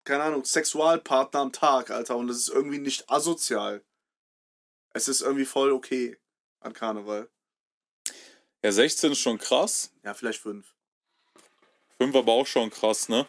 keine 0.06 0.24
Ahnung, 0.24 0.46
Sexualpartner 0.46 1.42
am 1.42 1.52
Tag, 1.52 1.92
Alter. 1.92 2.16
Und 2.16 2.28
das 2.28 2.38
ist 2.38 2.50
irgendwie 2.50 2.80
nicht 2.80 3.10
asozial. 3.10 3.84
Es 4.94 5.10
ist 5.10 5.20
irgendwie 5.20 5.46
voll 5.46 5.74
okay 5.74 6.18
an 6.62 6.72
Karneval. 6.72 7.28
Ja, 8.64 8.72
16 8.72 9.12
ist 9.12 9.20
schon 9.20 9.40
krass. 9.40 9.92
Ja, 10.06 10.14
vielleicht 10.14 10.40
fünf. 10.40 10.74
5 11.98 12.16
aber 12.16 12.32
auch 12.32 12.48
schon 12.48 12.70
krass, 12.70 13.10
ne? 13.10 13.28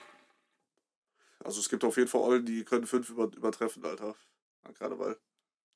Also 1.45 1.61
es 1.61 1.69
gibt 1.69 1.85
auf 1.85 1.97
jeden 1.97 2.09
Fall 2.09 2.23
Eulen, 2.23 2.47
die 2.47 2.65
können 2.65 2.87
fünf 2.87 3.11
über, 3.11 3.25
übertreffen, 3.25 3.85
Alter. 3.85 4.17
An 4.65 4.75
Karneval. 4.75 5.19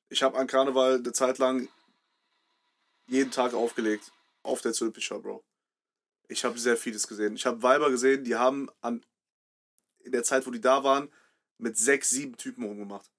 Ich 0.09 0.23
habe 0.23 0.37
an 0.37 0.47
Karneval 0.47 0.95
eine 0.95 1.13
Zeit 1.13 1.37
lang 1.37 1.69
jeden 3.07 3.31
Tag 3.31 3.53
aufgelegt. 3.53 4.11
Auf 4.41 4.61
der 4.61 4.73
Zülpicher, 4.73 5.19
Bro. 5.19 5.43
Ich 6.27 6.43
habe 6.43 6.57
sehr 6.57 6.77
vieles 6.77 7.07
gesehen. 7.07 7.35
Ich 7.35 7.45
habe 7.45 7.61
Weiber 7.61 7.89
gesehen, 7.91 8.23
die 8.23 8.35
haben 8.35 8.69
an, 8.81 9.05
in 9.99 10.11
der 10.11 10.23
Zeit, 10.23 10.45
wo 10.47 10.51
die 10.51 10.61
da 10.61 10.83
waren, 10.83 11.11
mit 11.57 11.77
sechs, 11.77 12.09
sieben 12.09 12.35
Typen 12.37 12.63
rumgemacht. 12.63 13.09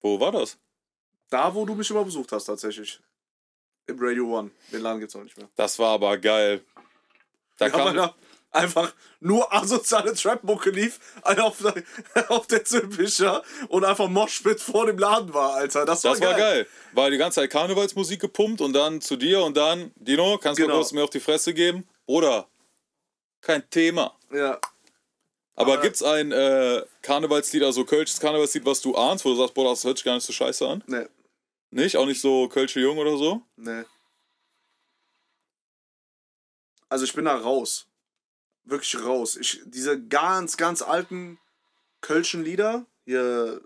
Wo 0.00 0.20
war 0.20 0.32
das? 0.32 0.58
Da, 1.30 1.54
wo 1.54 1.64
du 1.64 1.74
mich 1.74 1.88
immer 1.90 2.04
besucht 2.04 2.32
hast, 2.32 2.44
tatsächlich. 2.44 3.00
Im 3.86 3.96
Radio 4.00 4.38
One. 4.38 4.50
Den 4.72 4.82
Laden 4.82 5.00
gibt's 5.00 5.14
auch 5.16 5.22
nicht 5.22 5.36
mehr. 5.36 5.48
Das 5.54 5.78
war 5.78 5.94
aber 5.94 6.18
geil. 6.18 6.64
Da 7.56 7.66
Ja, 7.66 7.70
kam, 7.70 7.94
da 7.94 8.14
einfach 8.56 8.92
nur 9.20 9.52
asoziale 9.52 10.14
Trap-Mucke 10.14 10.70
lief, 10.70 10.98
auf 11.22 11.58
der, 11.58 12.30
auf 12.30 12.46
der 12.46 12.64
Zülpicher 12.64 13.42
und 13.68 13.84
einfach 13.84 14.08
Moshpit 14.08 14.60
vor 14.60 14.86
dem 14.86 14.98
Laden 14.98 15.32
war, 15.34 15.54
Alter. 15.54 15.84
Das 15.84 16.02
war 16.04 16.12
das 16.12 16.20
geil. 16.20 16.30
war 16.30 16.38
geil. 16.38 16.66
War 16.92 17.10
die 17.10 17.18
ganze 17.18 17.40
Zeit 17.40 17.50
Karnevalsmusik 17.50 18.20
gepumpt 18.20 18.60
und 18.60 18.72
dann 18.72 19.00
zu 19.00 19.16
dir 19.16 19.42
und 19.44 19.56
dann, 19.56 19.92
Dino, 19.96 20.38
kannst 20.38 20.58
du 20.58 20.64
Genau. 20.64 20.76
kurz 20.78 20.92
mir 20.92 21.04
auf 21.04 21.10
die 21.10 21.20
Fresse 21.20 21.54
geben? 21.54 21.86
Bruder, 22.06 22.48
kein 23.40 23.68
Thema. 23.70 24.16
Ja. 24.32 24.60
Aber, 25.54 25.72
Aber- 25.74 25.82
gibt's 25.82 26.02
ein 26.02 26.32
äh, 26.32 26.82
Karnevalslied, 27.02 27.62
also 27.62 27.84
Kölsches 27.84 28.20
Karnevalslied, 28.20 28.64
was 28.66 28.80
du 28.80 28.94
ahnst, 28.94 29.24
wo 29.24 29.30
du 29.30 29.36
sagst, 29.36 29.54
boah, 29.54 29.70
das 29.70 29.84
hört 29.84 29.96
sich 29.98 30.04
gar 30.04 30.14
nicht 30.14 30.26
so 30.26 30.32
scheiße 30.32 30.66
an? 30.68 30.84
Nee, 30.86 31.06
Nicht? 31.70 31.96
Auch 31.96 32.06
nicht 32.06 32.20
so 32.20 32.48
Kölsche 32.48 32.80
Jung 32.80 32.98
oder 32.98 33.16
so? 33.16 33.42
nee. 33.56 33.84
Also 36.88 37.04
ich 37.04 37.12
bin 37.14 37.24
da 37.24 37.36
raus. 37.36 37.86
Wirklich 38.66 39.00
raus. 39.02 39.36
Ich, 39.36 39.60
diese 39.64 40.00
ganz, 40.06 40.56
ganz 40.56 40.82
alten 40.82 41.38
Kölschen 42.00 42.44
Lieder, 42.44 42.84
hier 43.04 43.60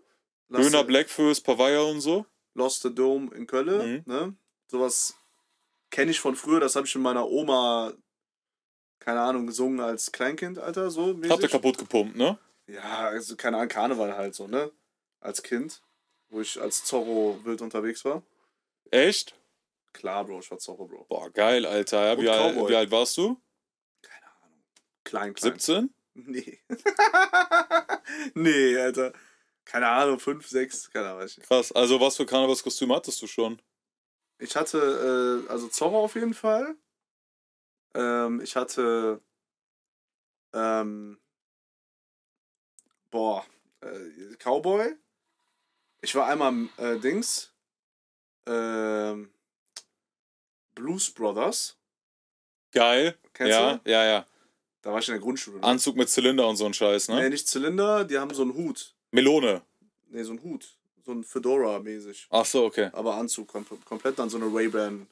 Döner 0.51 0.85
Blackfist, 0.85 1.45
Pavaya 1.45 1.81
und 1.83 2.01
so. 2.01 2.27
Lost 2.55 2.83
the 2.83 2.95
Dome 2.95 3.35
in 3.35 3.47
Köln, 3.47 4.03
Mhm. 4.07 4.13
ne? 4.13 4.35
Sowas 4.69 5.15
kenne 5.91 6.11
ich 6.11 6.21
von 6.21 6.37
früher, 6.37 6.61
das 6.61 6.77
habe 6.77 6.87
ich 6.87 6.95
mit 6.95 7.03
meiner 7.03 7.27
Oma, 7.29 7.93
keine 8.99 9.21
Ahnung, 9.21 9.47
gesungen 9.47 9.81
als 9.81 10.13
Kleinkind, 10.13 10.59
Alter, 10.59 10.91
so 10.91 11.15
mäßig. 11.15 11.31
Habt 11.33 11.43
ihr 11.43 11.49
kaputt 11.49 11.79
gepumpt, 11.79 12.17
ne? 12.17 12.39
Ja, 12.67 13.09
also 13.09 13.37
keine 13.37 13.57
Ahnung, 13.57 13.69
Karneval 13.69 14.17
halt 14.17 14.35
so, 14.35 14.47
ne? 14.47 14.71
Als 15.21 15.43
Kind, 15.43 15.81
wo 16.29 16.41
ich 16.41 16.61
als 16.61 16.85
Zorro 16.85 17.41
wild 17.45 17.63
unterwegs 17.63 18.05
war. 18.05 18.23
Echt? 18.91 19.35
Klar, 19.93 20.25
Bro, 20.25 20.41
ich 20.41 20.51
war 20.51 20.59
Zorro, 20.59 20.87
Bro. 20.87 21.07
Boah, 21.09 21.31
geil, 21.31 21.67
Alter. 21.67 22.07
Ja, 22.15 22.21
wie, 22.21 22.29
alt, 22.29 22.69
wie 22.69 22.77
alt 22.77 22.91
warst 22.91 23.17
du? 23.17 23.41
Klein, 25.05 25.35
klein. 25.35 25.59
17? 25.59 25.95
Nee. 26.15 26.61
nee, 28.35 28.77
Alter. 28.77 29.13
Keine 29.65 29.89
Ahnung, 29.89 30.19
5, 30.19 30.47
6, 30.47 30.91
keine 30.91 31.11
Ahnung. 31.11 31.29
Krass. 31.43 31.73
Also, 31.73 32.01
was 32.01 32.17
für 32.17 32.27
Karnevalskostüm 32.27 32.93
hattest 32.93 33.23
du 33.23 33.27
schon? 33.27 33.61
Ich 34.39 34.57
hatte, 34.57 35.45
äh, 35.47 35.51
also 35.51 35.69
Zorro 35.69 36.05
auf 36.05 36.15
jeden 36.15 36.35
Fall. 36.35 36.75
Ähm, 37.95 38.41
ich 38.41 38.57
hatte, 38.57 39.21
ähm, 40.53 41.21
boah, 43.11 43.45
äh, 43.81 44.37
Cowboy. 44.39 44.97
Ich 46.01 46.15
war 46.15 46.27
einmal 46.27 46.69
äh, 46.79 46.99
Dings, 46.99 47.53
ähm, 48.47 49.33
Blues 50.75 51.11
Brothers. 51.13 51.77
Geil. 52.73 53.19
Kennst 53.35 53.53
ja, 53.53 53.75
du? 53.77 53.91
ja, 53.91 54.05
ja. 54.05 54.27
Da 54.83 54.93
war 54.93 54.99
ich 54.99 55.09
in 55.09 55.13
der 55.13 55.21
Grundschule. 55.21 55.59
Ne? 55.59 55.63
Anzug 55.65 55.97
mit 55.97 56.09
Zylinder 56.09 56.49
und 56.49 56.57
so 56.57 56.67
ein 56.67 56.75
Scheiß, 56.75 57.09
ne? 57.09 57.17
Nee, 57.17 57.29
nicht 57.31 57.47
Zylinder, 57.47 58.05
die 58.05 58.19
haben 58.19 58.33
so 58.33 58.43
einen 58.43 58.55
Hut. 58.55 58.95
Melone. 59.11 59.63
Nee, 60.09 60.23
so 60.23 60.31
einen 60.31 60.43
Hut. 60.43 60.77
So 61.05 61.13
ein 61.13 61.25
Fedora-mäßig. 61.25 62.29
Ach 62.31 62.45
so, 62.45 62.65
okay. 62.65 62.91
Aber 62.93 63.17
Anzug 63.17 63.49
kom 63.49 63.67
komplett 63.85 64.19
dann 64.19 64.31
so 64.31 64.37
eine 64.37 64.47
Ray-Ban 64.47 65.07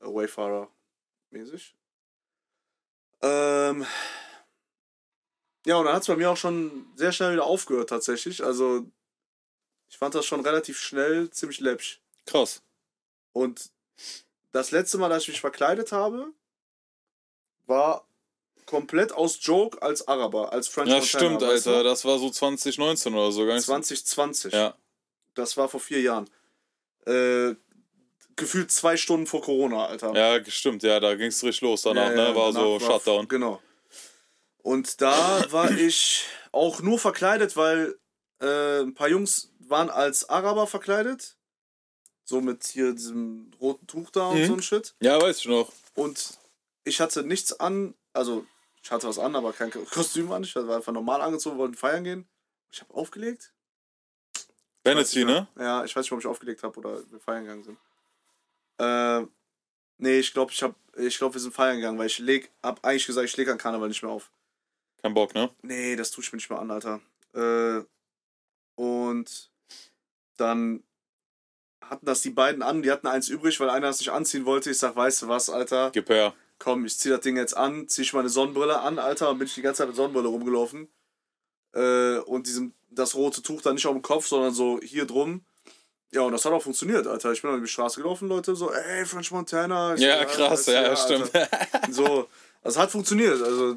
äh, 0.00 0.04
Wayfarer 0.04 0.68
mäßig. 1.30 1.74
Ähm, 3.22 3.86
ja, 5.64 5.76
und 5.76 5.84
dann 5.86 5.94
hat 5.94 6.02
es 6.02 6.08
bei 6.08 6.16
mir 6.16 6.30
auch 6.30 6.36
schon 6.36 6.86
sehr 6.94 7.12
schnell 7.12 7.32
wieder 7.32 7.44
aufgehört 7.44 7.88
tatsächlich. 7.88 8.44
Also 8.44 8.86
ich 9.88 9.98
fand 9.98 10.14
das 10.14 10.26
schon 10.26 10.40
relativ 10.40 10.78
schnell 10.78 11.30
ziemlich 11.30 11.60
läppsch. 11.60 12.00
Krass. 12.24 12.62
Und 13.32 13.70
das 14.52 14.70
letzte 14.70 14.98
Mal, 14.98 15.08
dass 15.08 15.22
ich 15.22 15.28
mich 15.28 15.40
verkleidet 15.40 15.92
habe, 15.92 16.32
war 17.66 18.05
komplett 18.66 19.12
aus 19.12 19.38
Joke 19.40 19.80
als 19.80 20.06
Araber, 20.08 20.52
als 20.52 20.68
French 20.68 20.88
Ja, 20.90 20.96
Montana, 20.98 21.18
stimmt, 21.20 21.40
weißt 21.42 21.66
Alter. 21.68 21.82
du? 21.84 21.88
Das 21.88 22.04
war 22.04 22.18
so 22.18 22.30
2019 22.30 23.14
oder 23.14 23.32
so. 23.32 23.46
Gar 23.46 23.54
nicht 23.54 23.64
so- 23.64 23.72
2020. 23.72 24.52
Ja. 24.52 24.76
Das 25.34 25.56
war 25.56 25.68
vor 25.68 25.80
vier 25.80 26.00
Jahren. 26.00 26.28
Äh, 27.06 27.54
gefühlt 28.34 28.70
zwei 28.70 28.96
Stunden 28.96 29.26
vor 29.26 29.40
Corona, 29.42 29.86
Alter. 29.86 30.12
Ja, 30.14 30.44
stimmt, 30.50 30.82
ja, 30.82 30.98
da 31.00 31.14
ging 31.14 31.28
es 31.28 31.42
richtig 31.42 31.62
los 31.62 31.82
danach, 31.82 32.10
Ja, 32.10 32.14
ja, 32.16 32.28
ne? 32.30 32.34
War 32.36 32.52
danach 32.52 32.60
so 32.62 32.80
Shutdown. 32.80 33.28
Genau. 33.28 33.62
Und 34.62 35.00
da 35.00 35.44
war 35.52 35.70
ich 35.78 36.24
auch 36.52 36.80
nur 36.80 36.98
verkleidet, 36.98 37.56
weil 37.56 37.96
äh, 38.40 38.80
ein 38.80 38.94
paar 38.94 39.08
Jungs 39.08 39.52
waren 39.60 39.90
als 39.90 40.28
Araber 40.28 40.66
verkleidet. 40.66 41.36
So 42.24 42.40
mit 42.40 42.64
hier 42.66 42.92
diesem 42.92 43.52
roten 43.60 43.86
Tuch 43.86 44.10
da 44.10 44.28
und 44.30 44.38
Mhm. 44.40 44.46
so 44.46 44.52
ein 44.54 44.62
Shit. 44.62 44.94
Ja, 45.00 45.20
weiß 45.20 45.38
ich 45.38 45.44
noch. 45.46 45.70
Und 45.94 46.36
ich 46.84 47.00
hatte 47.00 47.22
nichts 47.22 47.52
an, 47.60 47.94
also 48.12 48.44
ich 48.86 48.92
hatte 48.92 49.08
was 49.08 49.18
an, 49.18 49.34
aber 49.34 49.52
kein 49.52 49.72
Kostüm 49.72 50.30
an. 50.30 50.44
Ich 50.44 50.54
war 50.54 50.76
einfach 50.76 50.92
normal 50.92 51.20
angezogen, 51.20 51.58
wollten 51.58 51.74
feiern 51.74 52.04
gehen. 52.04 52.28
Ich 52.70 52.80
habe 52.80 52.94
aufgelegt. 52.94 53.52
Vanity, 54.84 55.24
ne? 55.24 55.48
Ja, 55.58 55.84
ich 55.84 55.96
weiß 55.96 56.04
nicht, 56.04 56.12
ob 56.12 56.20
ich 56.20 56.26
aufgelegt 56.26 56.62
habe 56.62 56.78
oder 56.78 57.10
wir 57.10 57.18
feiern 57.18 57.42
gegangen 57.42 57.64
sind. 57.64 57.78
Äh, 58.78 59.26
nee, 59.98 60.20
ich 60.20 60.32
glaube, 60.32 60.52
ich 60.52 60.62
hab, 60.62 60.76
ich 60.96 61.18
glaube, 61.18 61.34
wir 61.34 61.40
sind 61.40 61.52
feiern 61.52 61.78
gegangen, 61.78 61.98
weil 61.98 62.06
ich 62.06 62.20
leg, 62.20 62.52
hab 62.62 62.84
eigentlich 62.84 63.06
gesagt, 63.06 63.24
ich 63.24 63.36
lege 63.36 63.50
an 63.50 63.58
Karneval 63.58 63.88
nicht 63.88 64.04
mehr 64.04 64.12
auf. 64.12 64.30
Kein 65.02 65.14
Bock, 65.14 65.34
ne? 65.34 65.50
Nee, 65.62 65.96
das 65.96 66.12
tue 66.12 66.22
ich 66.22 66.32
mir 66.32 66.36
nicht 66.36 66.48
mehr 66.48 66.60
an, 66.60 66.70
Alter. 66.70 67.00
Äh, 67.34 67.82
und 68.76 69.50
dann 70.36 70.84
hatten 71.80 72.06
das 72.06 72.20
die 72.20 72.30
beiden 72.30 72.62
an, 72.62 72.82
die 72.82 72.92
hatten 72.92 73.08
eins 73.08 73.28
übrig, 73.28 73.58
weil 73.58 73.70
einer 73.70 73.88
es 73.88 73.98
nicht 73.98 74.12
anziehen 74.12 74.44
wollte. 74.44 74.70
Ich 74.70 74.78
sag, 74.78 74.94
weißt 74.94 75.22
du 75.22 75.28
was, 75.28 75.50
Alter? 75.50 75.90
Gib 75.90 76.08
her. 76.08 76.34
Komm, 76.58 76.84
ich 76.86 76.98
zieh 76.98 77.10
das 77.10 77.20
Ding 77.20 77.36
jetzt 77.36 77.56
an, 77.56 77.88
zieh 77.88 78.02
ich 78.02 78.12
meine 78.12 78.28
Sonnenbrille 78.28 78.80
an, 78.80 78.98
Alter, 78.98 79.30
und 79.30 79.38
bin 79.38 79.46
ich 79.46 79.54
die 79.54 79.62
ganze 79.62 79.78
Zeit 79.78 79.88
mit 79.88 79.96
Sonnenbrille 79.96 80.28
rumgelaufen. 80.28 80.88
Äh, 81.74 82.18
und 82.20 82.46
diesem, 82.46 82.72
das 82.90 83.14
rote 83.14 83.42
Tuch 83.42 83.60
dann 83.60 83.74
nicht 83.74 83.86
auf 83.86 83.92
dem 83.92 84.02
Kopf, 84.02 84.26
sondern 84.26 84.54
so 84.54 84.80
hier 84.82 85.04
drum. 85.04 85.44
Ja, 86.12 86.22
und 86.22 86.32
das 86.32 86.44
hat 86.44 86.52
auch 86.52 86.62
funktioniert, 86.62 87.06
Alter. 87.06 87.32
Ich 87.32 87.42
bin 87.42 87.50
dann 87.50 87.58
über 87.58 87.66
die 87.66 87.72
Straße 87.72 88.00
gelaufen, 88.00 88.28
Leute, 88.28 88.56
so, 88.56 88.72
ey, 88.72 89.04
French 89.04 89.30
Montana. 89.32 89.96
Ja, 89.96 90.20
so, 90.20 90.34
krass, 90.34 90.66
weißt 90.66 90.68
du, 90.68 90.72
ja, 90.72 90.96
stimmt. 90.96 91.34
Alter. 91.34 91.92
So, 91.92 92.28
das 92.62 92.78
hat 92.78 92.90
funktioniert. 92.90 93.42
Also, 93.42 93.76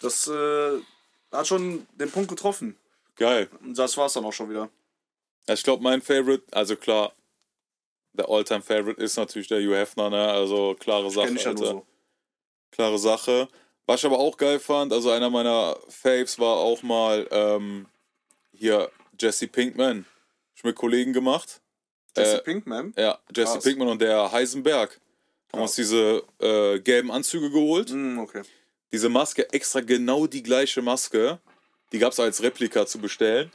das 0.00 0.28
äh, 0.28 0.80
hat 1.30 1.46
schon 1.46 1.86
den 1.94 2.10
Punkt 2.10 2.30
getroffen. 2.30 2.76
Geil. 3.16 3.48
Und 3.62 3.76
das 3.76 3.96
war's 3.96 4.14
dann 4.14 4.24
auch 4.24 4.32
schon 4.32 4.48
wieder. 4.48 4.70
Ja, 5.46 5.54
Ich 5.54 5.62
glaube, 5.62 5.82
mein 5.82 6.00
Favorite, 6.00 6.44
also 6.52 6.76
klar, 6.76 7.12
der 8.14 8.28
Alltime 8.28 8.62
Favorite 8.62 9.00
ist 9.00 9.16
natürlich 9.16 9.48
der 9.48 9.60
Hugh 9.60 9.76
Hefner, 9.76 10.10
ne? 10.10 10.28
Also 10.28 10.76
klare 10.78 11.10
Sache, 11.10 11.26
Kenn 11.26 11.36
ich 11.36 11.44
ja 11.44 11.52
nur 11.52 11.66
so. 11.66 11.86
Klare 12.70 12.98
Sache. 12.98 13.48
Was 13.86 14.00
ich 14.00 14.06
aber 14.06 14.18
auch 14.18 14.36
geil 14.36 14.60
fand, 14.60 14.92
also 14.92 15.10
einer 15.10 15.30
meiner 15.30 15.76
Faves 15.88 16.38
war 16.38 16.56
auch 16.56 16.82
mal 16.82 17.26
ähm, 17.30 17.86
hier 18.52 18.90
Jesse 19.18 19.48
Pinkman. 19.48 20.06
Ich 20.54 20.64
mit 20.64 20.76
Kollegen 20.76 21.12
gemacht. 21.12 21.60
Jesse 22.16 22.38
Äh, 22.38 22.42
Pinkman. 22.42 22.94
Ja, 22.96 23.18
Jesse 23.34 23.54
Krass. 23.54 23.64
Pinkman 23.64 23.88
und 23.88 24.00
der 24.00 24.30
Heisenberg. 24.30 25.00
Haben 25.52 25.62
uns 25.62 25.74
diese 25.74 26.22
äh, 26.38 26.80
gelben 26.80 27.10
Anzüge 27.10 27.50
geholt. 27.50 27.90
Mm, 27.90 28.18
okay. 28.18 28.42
diese 28.90 29.08
Maske, 29.08 29.52
extra 29.52 29.80
genau 29.80 30.26
die 30.26 30.42
gleiche 30.42 30.80
Maske. 30.80 31.40
Die 31.92 31.98
gab 31.98 32.12
es 32.12 32.20
als 32.20 32.42
Replika 32.42 32.86
zu 32.86 32.98
bestellen. 32.98 33.50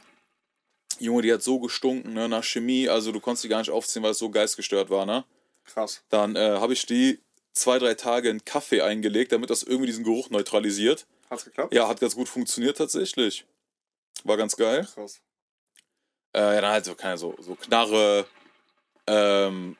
Junge, 1.00 1.22
die 1.22 1.32
hat 1.32 1.42
so 1.42 1.58
gestunken, 1.58 2.14
ne, 2.14 2.28
nach 2.28 2.44
Chemie, 2.44 2.88
also 2.88 3.12
du 3.12 3.20
konntest 3.20 3.44
die 3.44 3.48
gar 3.48 3.58
nicht 3.58 3.70
aufziehen, 3.70 4.02
weil 4.02 4.12
es 4.12 4.18
so 4.18 4.30
geistgestört 4.30 4.90
war, 4.90 5.06
ne? 5.06 5.24
Krass. 5.64 6.02
Dann 6.08 6.36
äh, 6.36 6.58
habe 6.58 6.72
ich 6.72 6.86
die 6.86 7.20
zwei, 7.52 7.78
drei 7.78 7.94
Tage 7.94 8.28
in 8.30 8.44
Kaffee 8.44 8.82
eingelegt, 8.82 9.32
damit 9.32 9.50
das 9.50 9.62
irgendwie 9.62 9.86
diesen 9.86 10.04
Geruch 10.04 10.30
neutralisiert. 10.30 11.06
Hat's 11.30 11.44
geklappt? 11.44 11.74
Ja, 11.74 11.88
hat 11.88 12.00
ganz 12.00 12.14
gut 12.14 12.28
funktioniert 12.28 12.78
tatsächlich. 12.78 13.44
War 14.24 14.36
ganz 14.36 14.56
geil. 14.56 14.88
Krass. 14.94 15.20
Äh, 16.34 16.40
ja, 16.40 16.60
dann 16.60 16.72
halt 16.72 16.84
so, 16.84 16.94
keine 16.94 17.18
so, 17.18 17.34
so 17.38 17.54
Knarre, 17.54 18.26
ähm, 19.06 19.76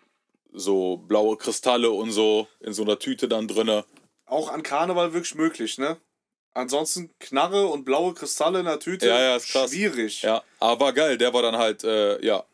so 0.52 0.96
blaue 0.96 1.36
Kristalle 1.36 1.90
und 1.90 2.10
so 2.10 2.48
in 2.60 2.72
so 2.72 2.82
einer 2.82 2.98
Tüte 2.98 3.28
dann 3.28 3.48
drinne. 3.48 3.84
Auch 4.26 4.50
an 4.50 4.62
Karneval 4.62 5.12
wirklich 5.12 5.34
möglich, 5.34 5.78
ne? 5.78 5.98
Ansonsten 6.54 7.10
Knarre 7.20 7.66
und 7.66 7.84
blaue 7.84 8.14
Kristalle 8.14 8.60
in 8.60 8.64
der 8.66 8.80
Tüte. 8.80 9.06
Ja, 9.06 9.20
ja, 9.20 9.36
ist 9.36 9.48
krass. 9.50 9.70
Schwierig. 9.70 10.22
Ja, 10.22 10.42
aber 10.58 10.92
geil. 10.92 11.16
Der 11.18 11.32
war 11.32 11.42
dann 11.42 11.56
halt, 11.56 11.84
äh, 11.84 12.24
ja, 12.24 12.44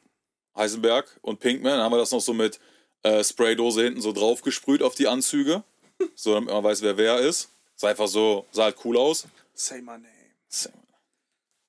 Heisenberg 0.56 1.18
und 1.22 1.40
Pinkman. 1.40 1.72
Dann 1.72 1.80
haben 1.82 1.92
wir 1.92 1.98
das 1.98 2.10
noch 2.10 2.20
so 2.20 2.34
mit 2.34 2.60
äh, 3.02 3.24
Spraydose 3.24 3.82
hinten 3.84 4.00
so 4.02 4.12
drauf 4.12 4.42
gesprüht 4.42 4.82
auf 4.82 4.94
die 4.94 5.08
Anzüge. 5.08 5.62
So, 6.16 6.34
damit 6.34 6.50
man 6.52 6.64
weiß, 6.64 6.82
wer 6.82 6.96
wer 6.96 7.18
ist. 7.20 7.50
Sah 7.76 7.88
einfach 7.88 8.08
so, 8.08 8.46
sah 8.50 8.64
halt 8.64 8.76
cool 8.84 8.96
aus. 8.98 9.26
Say 9.54 9.80
my 9.80 9.92
name. 9.92 10.08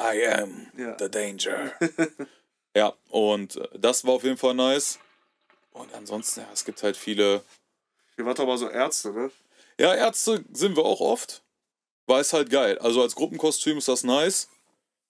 I 0.01 0.25
am 0.27 0.67
Ja. 0.77 0.97
the 0.99 1.09
danger. 1.09 1.71
ja, 2.75 2.93
und 3.09 3.55
äh, 3.55 3.67
das 3.79 4.03
war 4.05 4.13
auf 4.15 4.23
jeden 4.23 4.37
Fall 4.37 4.55
nice. 4.55 4.99
Und 5.71 5.93
ansonsten, 5.93 6.41
ja, 6.41 6.47
es 6.51 6.65
gibt 6.65 6.81
halt 6.83 6.97
viele. 6.97 7.43
Ihr 8.17 8.25
wart 8.25 8.39
aber 8.39 8.57
so 8.57 8.67
Ärzte, 8.67 9.11
ne? 9.13 9.31
Ja, 9.79 9.93
Ärzte 9.93 10.43
sind 10.51 10.75
wir 10.75 10.83
auch 10.83 11.01
oft. 11.01 11.43
War 12.07 12.19
es 12.19 12.33
halt 12.33 12.49
geil. 12.49 12.77
Also 12.79 13.01
als 13.01 13.15
Gruppenkostüm 13.15 13.77
ist 13.77 13.87
das 13.87 14.03
nice. 14.03 14.49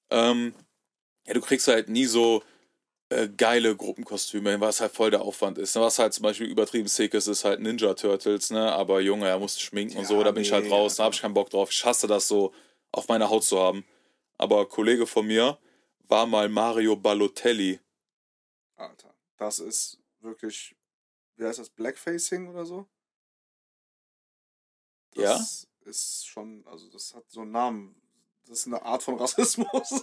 Ähm, 0.09 0.53
ja, 1.25 1.33
du 1.33 1.41
kriegst 1.41 1.67
halt 1.67 1.89
nie 1.89 2.05
so 2.05 2.43
äh, 3.09 3.27
geile 3.27 3.75
Gruppenkostüme 3.75 4.51
hin, 4.51 4.61
was 4.61 4.81
halt 4.81 4.93
voll 4.93 5.11
der 5.11 5.21
Aufwand 5.21 5.57
ist. 5.57 5.75
Was 5.75 5.99
halt 5.99 6.13
zum 6.13 6.23
Beispiel 6.23 6.47
übertrieben 6.47 6.87
sick 6.87 7.13
ist, 7.13 7.27
ist 7.27 7.43
halt 7.43 7.59
Ninja 7.59 7.93
Turtles, 7.93 8.49
ne? 8.49 8.71
Aber 8.71 9.01
Junge, 9.01 9.27
er 9.27 9.39
musste 9.39 9.59
schminken 9.61 9.97
und 9.97 10.03
Ja, 10.03 10.09
so, 10.09 10.23
da 10.23 10.31
bin 10.31 10.43
ich 10.43 10.51
halt 10.51 10.65
nee, 10.65 10.71
raus, 10.71 10.95
da 10.95 11.05
hab 11.05 11.13
ich 11.13 11.21
keinen 11.21 11.33
Bock 11.33 11.49
drauf. 11.49 11.69
Ich 11.71 11.83
hasse 11.83 12.07
das 12.07 12.27
so, 12.27 12.53
auf 12.91 13.07
meiner 13.07 13.29
Haut 13.29 13.43
zu 13.43 13.59
haben. 13.59 13.85
Aber 14.37 14.67
Kollege 14.67 15.05
von 15.05 15.27
mir 15.27 15.57
war 16.07 16.25
mal 16.25 16.49
Mario 16.49 16.95
Balotelli. 16.95 17.79
Alter. 18.75 19.13
Das 19.37 19.59
ist 19.59 19.99
wirklich. 20.21 20.75
Wie 21.37 21.45
heißt 21.45 21.59
das? 21.59 21.69
Blackfacing 21.69 22.47
oder 22.47 22.65
so? 22.65 22.87
Das 25.13 25.67
ist 25.85 26.27
schon. 26.27 26.63
Also, 26.69 26.89
das 26.89 27.13
hat 27.15 27.23
so 27.27 27.41
einen 27.41 27.51
Namen. 27.51 27.95
Das 28.47 28.59
ist 28.59 28.67
eine 28.67 28.81
Art 28.81 29.01
von 29.01 29.15
Rassismus. 29.15 29.67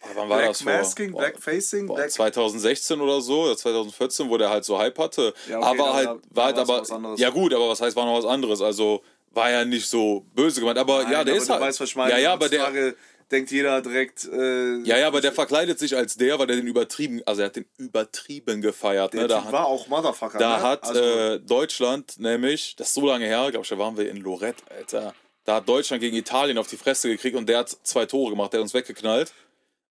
Boah, 0.00 0.10
wann 0.14 0.28
war 0.28 0.42
das 0.42 0.62
vor? 0.62 0.72
Blackmasking, 0.72 1.12
Boah, 1.12 1.18
Blackfacing, 1.18 1.86
Boah, 1.86 1.96
Black. 1.96 2.10
2016 2.10 3.00
oder 3.00 3.20
so, 3.20 3.42
oder 3.44 3.56
2014, 3.56 4.30
wo 4.30 4.36
der 4.36 4.50
halt 4.50 4.64
so 4.64 4.78
Hype 4.78 4.98
hatte. 4.98 5.34
Ja, 5.48 5.58
okay, 5.58 5.66
aber 5.66 5.94
halt, 5.94 6.08
war 6.30 6.52
da 6.52 6.66
halt 6.66 6.90
aber. 6.90 7.14
Ja, 7.16 7.30
gut, 7.30 7.52
aber 7.52 7.68
was 7.68 7.80
heißt, 7.80 7.96
war 7.96 8.04
noch 8.04 8.18
was 8.18 8.26
anderes? 8.26 8.60
Also, 8.60 9.02
war 9.30 9.50
ja 9.50 9.64
nicht 9.64 9.88
so 9.88 10.24
böse 10.34 10.60
gemeint. 10.60 10.78
Aber 10.78 11.02
Nein, 11.02 11.12
ja, 11.12 11.24
der 11.24 11.34
aber 11.34 11.42
ist 11.42 11.50
halt. 11.50 11.60
weißt. 11.60 11.94
Ja, 11.94 12.18
ja, 12.18 12.32
aber 12.32 12.48
der. 12.48 12.94
Denkt 13.30 13.50
jeder 13.50 13.82
direkt. 13.82 14.24
Äh, 14.24 14.78
Ja, 14.84 14.96
ja, 14.96 15.06
aber 15.06 15.20
der 15.20 15.32
verkleidet 15.32 15.78
sich 15.78 15.94
als 15.94 16.16
der, 16.16 16.38
weil 16.38 16.48
er 16.48 16.56
den 16.56 16.66
übertrieben, 16.66 17.20
also 17.26 17.42
er 17.42 17.46
hat 17.46 17.56
den 17.56 17.66
übertrieben 17.76 18.62
gefeiert. 18.62 19.12
der 19.12 19.22
Ne? 19.22 19.28
Da 19.28 19.36
typ 19.36 19.44
hat, 19.46 19.52
war 19.52 19.66
auch 19.66 19.86
Motherfucker. 19.88 20.38
da 20.38 20.56
ne? 20.56 20.62
hat 20.62 20.84
also, 20.84 21.00
äh, 21.00 21.40
Deutschland 21.40 22.18
nämlich, 22.18 22.74
das 22.76 22.88
ist 22.88 22.94
so 22.94 23.06
lange 23.06 23.26
her, 23.26 23.50
glaube 23.50 23.64
ich, 23.64 23.68
da 23.68 23.78
waren 23.78 23.96
wir 23.98 24.08
in 24.10 24.16
Lorette, 24.18 24.62
Alter. 24.70 25.14
Da 25.44 25.56
hat 25.56 25.68
Deutschland 25.68 26.00
gegen 26.00 26.16
Italien 26.16 26.56
auf 26.58 26.68
die 26.68 26.76
Fresse 26.78 27.08
gekriegt 27.08 27.36
und 27.36 27.46
der 27.48 27.58
hat 27.58 27.68
zwei 27.82 28.06
Tore 28.06 28.30
gemacht, 28.30 28.52
der 28.52 28.60
hat 28.60 28.64
uns 28.64 28.74
weggeknallt. 28.74 29.32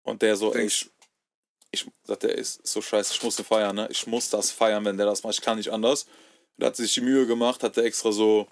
Und 0.03 0.21
der 0.21 0.35
so, 0.35 0.53
ey, 0.53 0.65
ich, 0.65 0.89
ich 1.71 1.85
sagt, 2.03 2.23
der 2.23 2.35
ist 2.37 2.65
so 2.67 2.81
scheiße, 2.81 3.13
ich 3.13 3.23
muss 3.23 3.35
den 3.37 3.45
feiern, 3.45 3.75
ne? 3.75 3.87
Ich 3.91 4.07
muss 4.07 4.29
das 4.29 4.51
feiern, 4.51 4.83
wenn 4.83 4.97
der 4.97 5.05
das 5.05 5.23
macht, 5.23 5.35
ich 5.35 5.41
kann 5.41 5.57
nicht 5.57 5.71
anders. 5.71 6.05
Da 6.57 6.67
hat 6.67 6.75
sich 6.75 6.93
die 6.93 7.01
Mühe 7.01 7.25
gemacht, 7.27 7.63
hat 7.63 7.77
der 7.77 7.85
extra 7.85 8.11
so, 8.11 8.47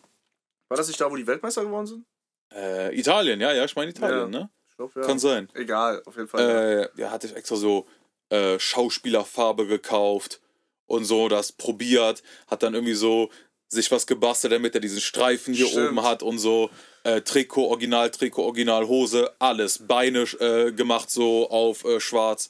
war 0.69 0.77
das 0.77 0.87
nicht 0.87 1.01
da, 1.01 1.09
wo 1.11 1.15
die 1.15 1.25
Weltmeister 1.27 1.63
geworden 1.63 1.87
sind? 1.87 2.05
äh, 2.53 2.97
Italien, 2.97 3.39
ja, 3.41 3.51
ja, 3.53 3.65
ich 3.65 3.75
meine 3.75 3.91
Italien, 3.91 4.31
Ja. 4.33 4.39
ne? 4.39 4.49
Glaub, 4.79 4.95
ja. 4.95 5.01
Kann 5.01 5.19
sein. 5.19 5.49
Egal, 5.55 6.01
auf 6.05 6.15
jeden 6.15 6.29
Fall. 6.29 6.89
Äh, 6.95 7.01
ja, 7.01 7.11
hatte 7.11 7.27
ich 7.27 7.35
extra 7.35 7.57
so 7.57 7.85
äh, 8.29 8.57
Schauspielerfarbe 8.57 9.67
gekauft 9.67 10.39
und 10.85 11.03
so, 11.03 11.27
das 11.27 11.51
probiert, 11.51 12.23
hat 12.47 12.63
dann 12.63 12.75
irgendwie 12.75 12.93
so 12.93 13.29
sich 13.67 13.91
was 13.91 14.07
gebastelt, 14.07 14.53
damit 14.53 14.75
er 14.75 14.79
diesen 14.79 15.01
Streifen 15.01 15.53
hier 15.53 15.67
Stimmt. 15.67 15.89
oben 15.89 16.03
hat 16.03 16.23
und 16.23 16.39
so. 16.39 16.69
Äh, 17.03 17.19
Trikot, 17.19 17.67
Original, 17.67 18.09
Trikot, 18.09 18.41
Original, 18.41 18.87
Hose, 18.87 19.33
alles. 19.39 19.85
Beine 19.85 20.21
äh, 20.39 20.71
gemacht 20.71 21.11
so 21.11 21.49
auf 21.49 21.83
äh, 21.83 21.99
schwarz. 21.99 22.49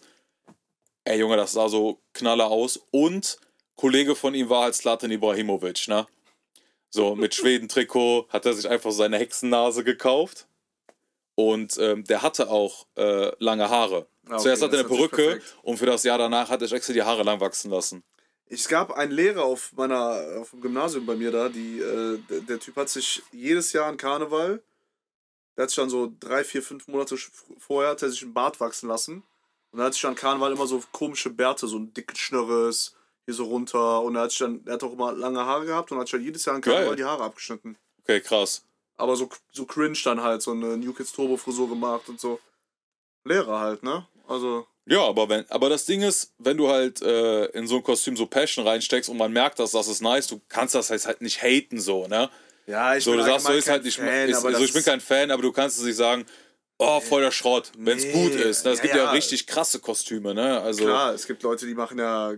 Ey, 1.06 1.18
Junge, 1.18 1.36
das 1.36 1.54
sah 1.54 1.68
so 1.68 2.00
knaller 2.14 2.52
aus. 2.52 2.80
Und 2.92 3.40
Kollege 3.76 4.16
von 4.16 4.36
ihm 4.36 4.50
war 4.50 4.66
halt 4.66 4.76
Zlatan 4.76 5.10
Ibrahimovic, 5.10 5.88
ne? 5.88 6.06
So, 6.92 7.16
mit 7.16 7.34
Schweden-Trikot 7.34 8.28
hat 8.30 8.46
er 8.46 8.54
sich 8.54 8.70
einfach 8.70 8.92
seine 8.92 9.18
Hexennase 9.18 9.84
gekauft. 9.84 10.46
Und 11.40 11.78
ähm, 11.78 12.04
der 12.04 12.22
hatte 12.22 12.50
auch 12.50 12.86
äh, 12.98 13.32
lange 13.40 13.70
Haare. 13.70 14.08
Ah, 14.26 14.34
okay, 14.34 14.42
Zuerst 14.42 14.62
hatte 14.62 14.76
er 14.76 14.80
eine 14.82 14.90
Perücke 14.90 15.42
und 15.64 15.78
für 15.78 15.86
das 15.86 16.04
Jahr 16.04 16.18
danach 16.18 16.50
hat 16.50 16.62
er 16.62 16.68
sich 16.68 16.76
extra 16.76 16.92
die 16.92 17.02
Haare 17.02 17.24
lang 17.24 17.40
wachsen 17.40 17.72
lassen. 17.72 18.04
Es 18.48 18.68
gab 18.68 18.92
einen 18.92 19.14
Lehrer 19.14 19.46
auf 19.46 19.72
meiner 19.72 20.42
auf 20.42 20.50
dem 20.50 20.60
Gymnasium 20.60 21.06
bei 21.06 21.16
mir 21.16 21.32
da, 21.32 21.48
die 21.48 21.80
äh, 21.80 22.20
der, 22.30 22.42
der 22.42 22.60
Typ 22.60 22.76
hat 22.76 22.90
sich 22.90 23.24
jedes 23.32 23.72
Jahr 23.72 23.86
an 23.86 23.96
Karneval, 23.96 24.62
der 25.56 25.64
hat 25.64 25.70
sich 25.70 25.78
dann 25.78 25.90
so 25.90 26.12
drei, 26.20 26.44
vier, 26.44 26.62
fünf 26.62 26.90
Monate 26.90 27.16
vorher 27.58 27.92
hat 27.92 28.02
er 28.02 28.10
sich 28.10 28.22
einen 28.24 28.34
Bart 28.34 28.60
wachsen 28.60 28.90
lassen 28.90 29.24
und 29.72 29.80
er 29.80 29.86
hat 29.86 29.94
sich 29.94 30.06
an 30.06 30.16
Karneval 30.16 30.52
immer 30.52 30.68
so 30.68 30.84
komische 30.92 31.30
Bärte, 31.30 31.68
so 31.70 31.78
ein 31.78 31.94
dickes 31.94 32.20
Schnörres 32.20 32.98
hier 33.24 33.34
so 33.34 33.46
runter 33.46 34.02
und 34.02 34.18
er 34.18 34.24
hat 34.24 34.32
sich 34.32 34.40
dann, 34.40 34.62
er 34.66 34.74
hat 34.74 34.84
auch 34.84 34.92
immer 34.92 35.14
lange 35.14 35.40
Haare 35.40 35.66
gehabt 35.66 35.90
und 35.94 36.00
hat 36.00 36.08
sich 36.08 36.18
dann 36.18 36.26
jedes 36.26 36.44
Jahr 36.44 36.58
an 36.58 36.62
Karneval 36.62 36.88
Geil. 36.88 36.96
die 36.98 37.06
Haare 37.06 37.24
abgeschnitten. 37.24 37.78
Okay, 38.02 38.20
krass. 38.20 38.66
Aber 39.00 39.16
so, 39.16 39.30
so 39.52 39.66
cringe 39.66 39.98
dann 40.04 40.22
halt, 40.22 40.42
so 40.42 40.52
eine 40.52 40.78
New 40.78 40.94
Kids 40.94 41.12
Turbo 41.12 41.38
Frisur 41.38 41.70
gemacht 41.70 42.10
und 42.10 42.20
so. 42.20 42.40
Lehrer 43.26 43.60
halt, 43.60 43.84
ne? 43.84 44.06
Also, 44.28 44.68
Ja, 44.86 45.02
aber 45.08 45.28
wenn, 45.30 45.50
aber 45.50 45.70
das 45.70 45.86
Ding 45.86 46.02
ist, 46.02 46.34
wenn 46.38 46.58
du 46.58 46.70
halt 46.70 47.02
äh, 47.02 47.46
in 47.48 47.68
so 47.68 47.78
ein 47.78 47.84
Kostüm 47.84 48.16
so 48.18 48.26
Passion 48.26 48.68
reinsteckst 48.68 49.10
und 49.10 49.18
man 49.18 49.32
merkt, 49.32 49.60
dass 49.60 49.72
das 49.72 49.88
ist 49.88 50.02
nice, 50.02 50.28
du 50.28 50.42
kannst 50.50 50.76
das 50.76 50.90
halt, 50.90 51.06
halt 51.06 51.22
nicht 51.22 51.42
haten 51.42 51.80
so, 51.80 52.08
ne? 52.08 52.30
ja, 52.68 52.96
ich 52.96 53.04
So, 53.04 53.12
bin 53.12 53.20
du 53.22 53.26
sagst 53.26 53.46
so, 53.48 53.54
ist 53.54 53.68
halt 53.68 53.82
kein 53.82 53.86
nicht, 53.86 53.98
Fan, 53.98 54.30
ist, 54.30 54.38
aber 54.38 54.50
also 54.50 54.64
ich 54.64 54.74
bin 54.74 54.84
kein 54.84 55.02
Fan, 55.02 55.32
aber 55.32 55.42
du 55.42 55.52
kannst 55.52 55.80
es 55.80 55.84
nicht 55.86 55.96
sagen, 55.96 56.26
oh, 56.78 57.00
voll 57.00 57.22
der 57.22 57.32
Schrott, 57.32 57.72
wenn 57.78 57.98
es 57.98 58.06
Nee, 58.06 58.12
gut 58.12 58.36
ist. 58.36 58.66
Ne? 58.66 58.72
Es 58.72 58.78
ja, 58.80 58.84
gibt 58.84 58.96
ja, 58.96 59.04
ja. 59.06 59.12
richtig 59.12 59.48
krasse 59.48 59.80
Kostüme, 59.80 60.34
ne? 60.34 60.62
Also, 60.62 60.84
Klar, 60.86 61.14
es 61.14 61.26
gibt 61.26 61.42
Leute, 61.44 61.66
die 61.66 61.74
machen 61.76 61.98
ja 62.00 62.34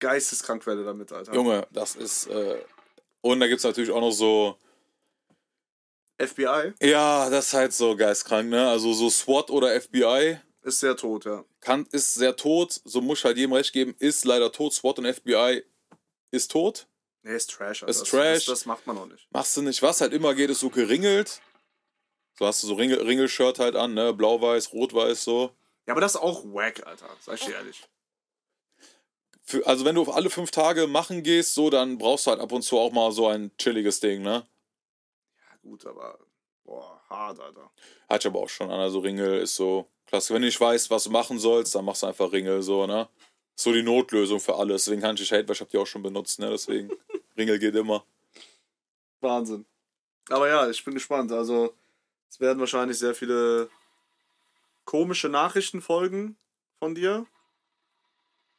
Geisteskrankwelle 0.00 0.84
damit, 0.84 1.12
Alter. 1.12 1.34
Junge, 1.34 1.66
das 1.70 1.96
ist, 1.96 2.26
äh, 2.28 2.56
und 3.20 3.40
da 3.40 3.46
gibt 3.46 3.58
es 3.58 3.64
natürlich 3.64 3.90
auch 3.90 4.00
noch 4.00 4.10
so, 4.10 4.56
FBI 6.18 6.72
ja, 6.80 7.28
das 7.28 7.46
ist 7.46 7.54
halt 7.54 7.72
so 7.72 7.96
geistkrank, 7.96 8.48
ne? 8.48 8.68
Also 8.68 8.92
so 8.92 9.10
SWAT 9.10 9.50
oder 9.50 9.80
FBI 9.80 10.38
ist 10.62 10.80
sehr 10.80 10.96
tot, 10.96 11.24
ja. 11.24 11.44
kann, 11.60 11.86
ist 11.92 12.14
sehr 12.14 12.36
tot, 12.36 12.80
so 12.84 13.00
muss 13.00 13.18
ich 13.18 13.24
halt 13.24 13.36
jedem 13.36 13.52
recht 13.52 13.72
geben, 13.72 13.94
ist 13.98 14.24
leider 14.24 14.50
tot. 14.52 14.72
SWAT 14.72 14.98
und 14.98 15.12
FBI 15.12 15.62
ist 16.30 16.50
tot. 16.50 16.86
Nee, 17.22 17.36
ist 17.36 17.50
Trash, 17.50 17.82
Alter. 17.82 17.90
Ist 17.90 18.00
das, 18.02 18.08
Trash. 18.10 18.44
Das, 18.46 18.60
das 18.60 18.66
macht 18.66 18.86
man 18.86 18.98
auch 18.98 19.06
nicht. 19.06 19.26
Machst 19.30 19.56
du 19.56 19.62
nicht. 19.62 19.82
Was 19.82 20.00
halt 20.00 20.12
immer 20.12 20.34
geht, 20.34 20.50
ist 20.50 20.60
so 20.60 20.70
geringelt. 20.70 21.40
So 22.38 22.46
hast 22.46 22.62
du 22.62 22.66
so 22.66 22.74
Ringel, 22.74 23.00
Ringelshirt 23.00 23.58
halt 23.58 23.76
an, 23.76 23.94
ne? 23.94 24.12
Blau-Weiß, 24.12 24.72
Rot-Weiß, 24.72 25.24
so. 25.24 25.54
Ja, 25.86 25.92
aber 25.92 26.00
das 26.00 26.14
ist 26.14 26.20
auch 26.20 26.44
wack, 26.44 26.86
Alter. 26.86 27.08
Sag 27.20 27.36
ich 27.36 27.46
dir 27.46 27.54
ehrlich. 27.54 27.82
Für, 29.42 29.66
also 29.66 29.84
wenn 29.84 29.94
du 29.94 30.02
auf 30.02 30.14
alle 30.14 30.30
fünf 30.30 30.50
Tage 30.50 30.86
machen 30.86 31.22
gehst, 31.22 31.54
so, 31.54 31.70
dann 31.70 31.98
brauchst 31.98 32.26
du 32.26 32.30
halt 32.30 32.40
ab 32.40 32.52
und 32.52 32.62
zu 32.62 32.78
auch 32.78 32.92
mal 32.92 33.12
so 33.12 33.26
ein 33.28 33.50
chilliges 33.58 34.00
Ding, 34.00 34.22
ne? 34.22 34.46
Gut, 35.64 35.86
aber. 35.86 36.18
Boah, 36.62 37.00
hart, 37.08 37.40
Alter. 37.40 37.70
Hat 38.08 38.20
ich 38.20 38.26
aber 38.26 38.40
auch 38.40 38.48
schon 38.48 38.70
an. 38.70 38.80
Also 38.80 39.00
Ringel 39.00 39.40
ist 39.40 39.56
so 39.56 39.88
klasse. 40.06 40.32
Wenn 40.32 40.42
du 40.42 40.46
nicht 40.46 40.60
weißt, 40.60 40.90
was 40.90 41.04
du 41.04 41.10
machen 41.10 41.38
sollst, 41.38 41.74
dann 41.74 41.84
machst 41.84 42.02
du 42.02 42.06
einfach 42.06 42.32
Ringel, 42.32 42.62
so, 42.62 42.86
ne? 42.86 43.08
Ist 43.56 43.64
so 43.64 43.72
die 43.72 43.82
Notlösung 43.82 44.40
für 44.40 44.56
alles. 44.56 44.84
Deswegen 44.84 45.02
kann 45.02 45.16
ich 45.16 45.32
hate, 45.32 45.48
weil 45.48 45.54
ich 45.54 45.60
hab 45.60 45.70
die 45.70 45.78
auch 45.78 45.86
schon 45.86 46.02
benutzt, 46.02 46.38
ne? 46.38 46.50
Deswegen, 46.50 46.90
Ringel 47.36 47.58
geht 47.58 47.74
immer. 47.74 48.04
Wahnsinn. 49.20 49.64
Aber 50.28 50.48
ja, 50.48 50.68
ich 50.68 50.84
bin 50.84 50.94
gespannt. 50.94 51.32
Also, 51.32 51.74
es 52.30 52.40
werden 52.40 52.60
wahrscheinlich 52.60 52.98
sehr 52.98 53.14
viele 53.14 53.70
komische 54.84 55.28
Nachrichten 55.28 55.80
folgen 55.80 56.36
von 56.78 56.94
dir. 56.94 57.26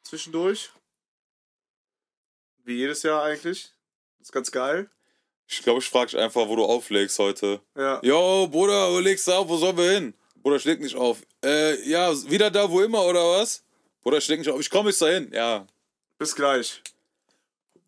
Zwischendurch. 0.02 0.70
Wie 2.64 2.76
jedes 2.76 3.02
Jahr 3.04 3.22
eigentlich. 3.22 3.72
Das 4.18 4.28
ist 4.28 4.32
ganz 4.32 4.50
geil. 4.50 4.90
Ich 5.48 5.62
glaube, 5.62 5.78
ich 5.78 5.88
frage 5.88 6.10
dich 6.10 6.18
einfach, 6.18 6.48
wo 6.48 6.56
du 6.56 6.64
auflegst 6.64 7.18
heute. 7.18 7.60
Ja. 7.76 8.00
Yo, 8.02 8.48
Bruder, 8.48 8.90
wo 8.92 8.98
legst 8.98 9.28
du 9.28 9.32
auf? 9.32 9.48
Wo 9.48 9.56
sollen 9.56 9.76
wir 9.76 9.90
hin? 9.90 10.14
Bruder, 10.42 10.58
schlägt 10.58 10.82
nicht 10.82 10.96
auf. 10.96 11.22
Äh, 11.44 11.88
ja, 11.88 12.12
wieder 12.28 12.50
da, 12.50 12.68
wo 12.70 12.80
immer, 12.80 13.04
oder 13.04 13.20
was? 13.40 13.62
Bruder, 14.02 14.20
schlägt 14.20 14.40
nicht 14.40 14.50
auf. 14.50 14.60
Ich 14.60 14.70
komme 14.70 14.90
jetzt 14.90 15.00
dahin. 15.00 15.30
Ja. 15.32 15.66
Bis 16.18 16.34
gleich. 16.34 16.82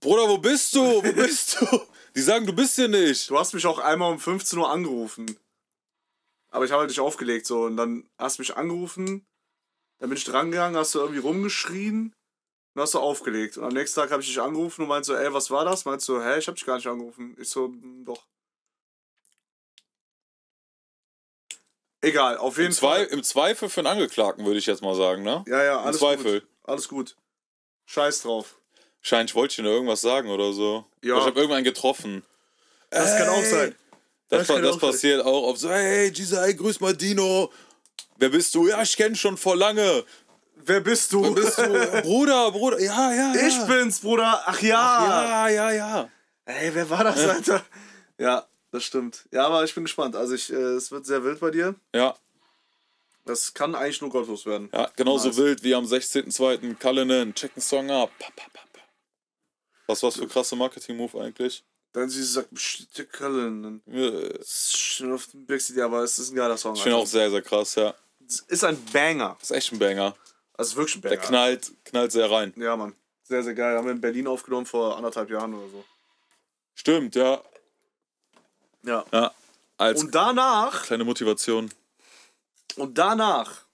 Bruder, 0.00 0.28
wo 0.28 0.38
bist 0.38 0.74
du? 0.74 0.80
Wo 0.80 1.12
bist 1.12 1.60
du? 1.60 1.66
Die 2.14 2.20
sagen, 2.20 2.46
du 2.46 2.52
bist 2.52 2.76
hier 2.76 2.88
nicht. 2.88 3.28
Du 3.28 3.38
hast 3.38 3.54
mich 3.54 3.66
auch 3.66 3.78
einmal 3.78 4.12
um 4.12 4.18
15 4.18 4.58
Uhr 4.58 4.70
angerufen. 4.70 5.38
Aber 6.50 6.64
ich 6.64 6.70
habe 6.70 6.80
halt 6.80 6.90
nicht 6.90 7.00
aufgelegt 7.00 7.46
so 7.46 7.64
und 7.64 7.76
dann 7.76 8.08
hast 8.18 8.38
du 8.38 8.42
mich 8.42 8.56
angerufen, 8.56 9.26
dann 9.98 10.08
bin 10.08 10.16
ich 10.16 10.24
drangegangen, 10.24 10.76
hast 10.76 10.94
du 10.94 11.00
irgendwie 11.00 11.20
rumgeschrien 11.20 12.14
und 12.78 12.82
hast 12.82 12.94
du 12.94 13.00
aufgelegt. 13.00 13.56
Und 13.58 13.64
am 13.64 13.72
nächsten 13.72 14.00
Tag 14.00 14.10
habe 14.12 14.22
ich 14.22 14.28
dich 14.28 14.40
angerufen 14.40 14.82
und 14.82 14.88
meinst 14.88 15.08
so, 15.08 15.14
ey, 15.16 15.32
was 15.32 15.50
war 15.50 15.64
das? 15.64 15.84
Meinst 15.84 16.08
du, 16.08 16.22
hä, 16.22 16.38
ich 16.38 16.46
habe 16.46 16.54
dich 16.56 16.64
gar 16.64 16.76
nicht 16.76 16.86
angerufen. 16.86 17.36
Ich 17.40 17.48
so, 17.50 17.66
"Hm, 17.66 18.04
doch. 18.04 18.24
Egal, 22.00 22.36
auf 22.38 22.56
jeden 22.56 22.68
Im, 22.68 22.72
Zwei, 22.72 22.96
Fall. 22.98 23.04
Im 23.06 23.22
Zweifel 23.24 23.68
für 23.68 23.80
einen 23.80 23.88
Angeklagten, 23.88 24.46
würde 24.46 24.58
ich 24.58 24.66
jetzt 24.66 24.82
mal 24.82 24.94
sagen, 24.94 25.24
ne? 25.24 25.44
Ja, 25.48 25.64
ja, 25.64 25.80
Im 25.80 25.86
alles 25.86 25.98
Zweifel. 25.98 26.40
gut. 26.40 26.48
Alles 26.64 26.88
gut. 26.88 27.16
Scheiß 27.86 28.22
drauf. 28.22 28.56
Scheint, 29.00 29.30
ich 29.30 29.34
wollte 29.34 29.56
dir 29.56 29.62
nur 29.62 29.72
irgendwas 29.72 30.00
sagen 30.00 30.30
oder 30.30 30.52
so. 30.52 30.84
Ja. 31.02 31.14
Oder 31.14 31.22
Ich 31.22 31.26
habe 31.28 31.40
irgendwann 31.40 31.64
getroffen. 31.64 32.22
Das 32.90 33.16
kann 33.18 33.28
auch 33.28 33.38
Ey. 33.38 33.44
sein. 33.50 33.74
Das, 34.28 34.46
Das 34.46 34.48
das 34.48 34.66
auch 34.66 34.70
sein. 34.72 34.90
passiert 34.90 35.24
auch 35.26 35.48
auf 35.48 35.58
so, 35.58 35.70
hey, 35.70 36.10
Gisai, 36.12 36.52
grüß 36.52 36.80
mal 36.80 36.96
Dino. 36.96 37.50
Wer 38.16 38.28
bist 38.28 38.54
du? 38.54 38.68
Ja, 38.68 38.80
ich 38.82 38.96
kenne 38.96 39.16
schon 39.16 39.36
vor 39.36 39.56
lange. 39.56 40.04
Wer 40.68 40.80
bist 40.80 41.12
du? 41.12 41.22
Wer 41.22 41.30
bist 41.32 41.58
du? 41.58 42.02
Bruder, 42.02 42.50
Bruder. 42.52 42.80
Ja, 42.80 43.12
ja, 43.12 43.34
ja. 43.34 43.46
Ich 43.46 43.58
bin's, 43.66 44.00
Bruder. 44.00 44.42
Ach 44.46 44.60
ja. 44.60 45.48
Ja, 45.48 45.48
ja, 45.48 45.70
ja. 45.72 46.10
Ey, 46.44 46.74
wer 46.74 46.88
war 46.90 47.04
das, 47.04 47.18
Alter? 47.26 47.64
Ja, 48.18 48.46
das 48.70 48.84
stimmt. 48.84 49.24
Ja, 49.32 49.46
aber 49.46 49.64
ich 49.64 49.74
bin 49.74 49.84
gespannt. 49.84 50.14
Also 50.16 50.34
ich, 50.34 50.52
äh, 50.52 50.56
es 50.56 50.90
wird 50.90 51.06
sehr 51.06 51.24
wild 51.24 51.40
bei 51.40 51.50
dir. 51.50 51.74
Ja, 51.94 52.14
Das 53.24 53.52
kann 53.54 53.74
eigentlich 53.74 54.00
nur 54.00 54.10
gottlos 54.10 54.46
werden. 54.46 54.70
ja 54.72 54.90
genauso 54.96 55.28
Nice. 55.28 55.36
wild 55.38 55.62
wie 55.62 55.74
am 55.74 55.84
16.02. 55.84 56.74
Cullinan. 56.78 57.34
Check 57.34 57.54
den 57.54 57.60
Song 57.62 57.90
ab. 57.90 58.10
Was 59.86 60.02
war's 60.02 60.16
für 60.16 60.26
krasse 60.28 60.54
Marketing-Move 60.56 61.18
eigentlich? 61.20 61.64
Dann 61.92 62.10
sie 62.10 62.22
sagt, 62.22 62.52
"Psst, 62.54 63.10
Cullen. 63.12 63.82
Äh, 63.90 64.38
Schon 64.46 65.14
auf 65.14 65.26
dem 65.28 65.46
Big 65.46 65.60
City, 65.62 65.80
aber 65.80 66.02
es 66.02 66.18
ist 66.18 66.30
ein 66.30 66.36
geiler 66.36 66.56
Song. 66.58 66.74
Ich 66.74 66.82
finde 66.82 66.98
auch 66.98 67.06
sehr, 67.06 67.30
sehr 67.30 67.40
krass, 67.42 67.74
ja. 67.76 67.94
Es 68.26 68.40
ist 68.40 68.64
ein 68.64 68.82
Banger. 68.92 69.38
ist 69.40 69.50
echt 69.52 69.72
ein 69.72 69.78
Banger. 69.78 70.14
Also 70.58 70.76
wirklich 70.76 70.96
ein 70.96 71.00
Banger. 71.00 71.16
Der 71.16 71.24
knallt, 71.24 71.72
knallt 71.84 72.12
sehr 72.12 72.30
rein. 72.30 72.52
Ja, 72.56 72.76
Mann. 72.76 72.94
Sehr, 73.22 73.42
sehr 73.42 73.54
geil. 73.54 73.76
Haben 73.76 73.86
wir 73.86 73.92
in 73.92 74.00
Berlin 74.00 74.26
aufgenommen 74.26 74.66
vor 74.66 74.96
anderthalb 74.96 75.30
Jahren 75.30 75.54
oder 75.54 75.68
so. 75.70 75.84
Stimmt, 76.74 77.14
ja. 77.14 77.42
Ja. 78.82 79.04
Ja. 79.12 79.32
Als 79.76 80.00
Und 80.02 80.14
danach, 80.14 80.82
kleine 80.84 81.04
Motivation. 81.04 81.70
und 82.76 82.98
danach 82.98 83.64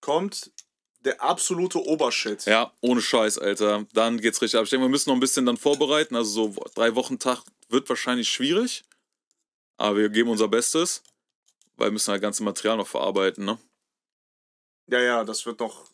kommt 0.00 0.50
der 1.04 1.22
absolute 1.22 1.78
Obershit. 1.84 2.46
Ja, 2.46 2.72
ohne 2.80 3.00
Scheiß, 3.00 3.38
Alter. 3.38 3.86
Dann 3.92 4.20
geht's 4.20 4.40
richtig 4.42 4.58
ab. 4.58 4.64
Ich 4.64 4.70
denke, 4.70 4.84
wir 4.86 4.90
müssen 4.90 5.10
noch 5.10 5.16
ein 5.16 5.20
bisschen 5.20 5.46
dann 5.46 5.56
vorbereiten. 5.56 6.16
Also 6.16 6.52
so 6.52 6.64
drei 6.74 6.94
Wochen 6.94 7.18
Tag 7.18 7.42
wird 7.68 7.88
wahrscheinlich 7.88 8.28
schwierig. 8.28 8.84
Aber 9.76 9.96
wir 9.96 10.08
geben 10.08 10.30
unser 10.30 10.48
Bestes. 10.48 11.02
Weil 11.76 11.88
wir 11.88 11.92
müssen 11.92 12.10
halt 12.10 12.22
ganze 12.22 12.42
Material 12.42 12.76
noch 12.76 12.86
verarbeiten, 12.86 13.44
ne? 13.44 13.58
Ja, 14.86 15.00
ja, 15.00 15.24
das 15.24 15.44
wird 15.46 15.60
noch 15.60 15.88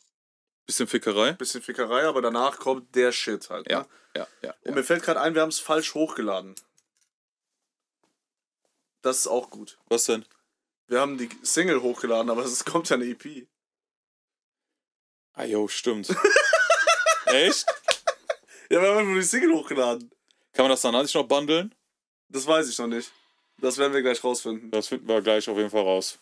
Bisschen 0.67 0.87
Fickerei. 0.87 1.33
bisschen 1.33 1.63
Fickerei, 1.63 2.05
aber 2.05 2.23
danach 2.23 2.59
kommt 2.59 2.95
der 2.95 3.13
Shit 3.13 3.51
halt. 3.51 3.69
Ja, 3.71 3.81
Ne? 3.81 3.87
ja, 4.17 4.27
ja. 4.43 4.55
Und 4.65 4.75
mir 4.75 4.85
fällt 4.85 5.03
gerade 5.03 5.21
ein, 5.21 5.35
wir 5.35 5.43
haben 5.43 5.49
es 5.49 5.61
falsch 5.61 5.95
hochgeladen. 5.95 6.55
Das 9.03 9.19
ist 9.19 9.27
auch 9.27 9.51
gut. 9.51 9.79
Was 9.87 10.05
denn? 10.05 10.25
Wir 10.87 11.01
haben 11.01 11.17
die 11.19 11.29
Single 11.43 11.81
hochgeladen, 11.83 12.31
aber 12.31 12.45
es 12.45 12.65
kommt 12.65 12.89
ja 12.89 12.97
eine 12.97 13.07
EP. 13.07 13.47
Ah, 15.33 15.45
jo, 15.45 15.69
stimmt. 15.69 16.09
Echt? 17.27 17.65
Ja, 18.69 18.83
wir 18.83 18.95
haben 18.95 19.07
nur 19.13 19.21
die 19.21 19.27
Single 19.27 19.55
hochgeladen. 19.55 20.11
Kann 20.53 20.65
man 20.65 20.71
das 20.71 20.83
dann 20.83 20.95
nicht 21.01 21.15
noch 21.15 21.27
bundeln? 21.27 21.75
Das 22.29 22.47
weiß 22.47 22.69
ich 22.69 22.79
noch 22.79 22.89
nicht. 22.89 23.11
Das 23.59 23.79
werden 23.79 23.93
wir 23.93 24.03
gleich 24.03 24.23
rausfinden. 24.23 24.71
Das 24.71 24.89
finden 24.89 25.09
wir 25.09 25.23
gleich 25.23 25.49
auf 25.49 25.57
jeden 25.57 25.71
Fall 25.71 25.83
raus. 25.83 26.19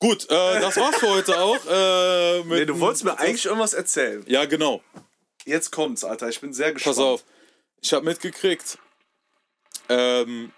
Gut, 0.00 0.24
äh, 0.30 0.60
das 0.60 0.76
war's 0.76 0.96
für 0.96 1.08
heute 1.10 1.40
auch. 1.40 1.58
Äh, 1.66 2.44
Nee, 2.44 2.64
du 2.66 2.78
wolltest 2.78 3.04
mir 3.04 3.18
eigentlich 3.18 3.46
irgendwas 3.46 3.74
erzählen. 3.74 4.24
Ja, 4.28 4.44
genau. 4.44 4.82
Jetzt 5.44 5.72
kommt's, 5.72 6.04
Alter. 6.04 6.28
Ich 6.28 6.40
bin 6.40 6.52
sehr 6.52 6.72
gespannt. 6.72 6.96
Pass 6.96 7.04
auf. 7.04 7.24
Ich 7.80 7.92
habe 7.92 8.04
mitgekriegt, 8.04 8.78
ähm, 9.88 10.52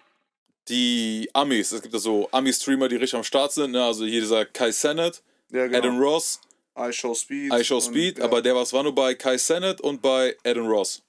die 0.68 1.30
Amis, 1.32 1.72
es 1.72 1.80
gibt 1.82 1.94
ja 1.94 2.00
so 2.00 2.28
Ami-Streamer, 2.32 2.88
die 2.88 2.96
richtig 2.96 3.16
am 3.16 3.24
Start 3.24 3.52
sind, 3.52 3.72
ne? 3.72 3.84
also 3.84 4.04
hier 4.04 4.20
dieser 4.20 4.44
Kai 4.46 4.72
Sennett, 4.72 5.22
Ja, 5.50 5.66
genau. 5.66 5.78
Adam 5.78 5.98
Ross, 6.00 6.40
I 6.78 6.92
Show 6.92 7.14
Speed. 7.14 7.52
I 7.52 7.64
Show 7.64 7.76
und- 7.76 7.82
Speed, 7.82 8.18
ja. 8.18 8.24
aber 8.24 8.40
der 8.42 8.54
was 8.54 8.72
war 8.72 8.82
nur 8.82 8.94
bei 8.94 9.14
Kai 9.14 9.36
Sennett 9.38 9.80
und 9.80 10.00
bei 10.02 10.36
Adam 10.44 10.66
Ross. 10.66 11.02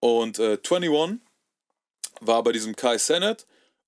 Und 0.00 0.38
äh, 0.38 0.58
21 0.62 1.18
war 2.20 2.42
bei 2.42 2.52
diesem 2.52 2.74
Kai 2.76 2.98
Sennett 2.98 3.46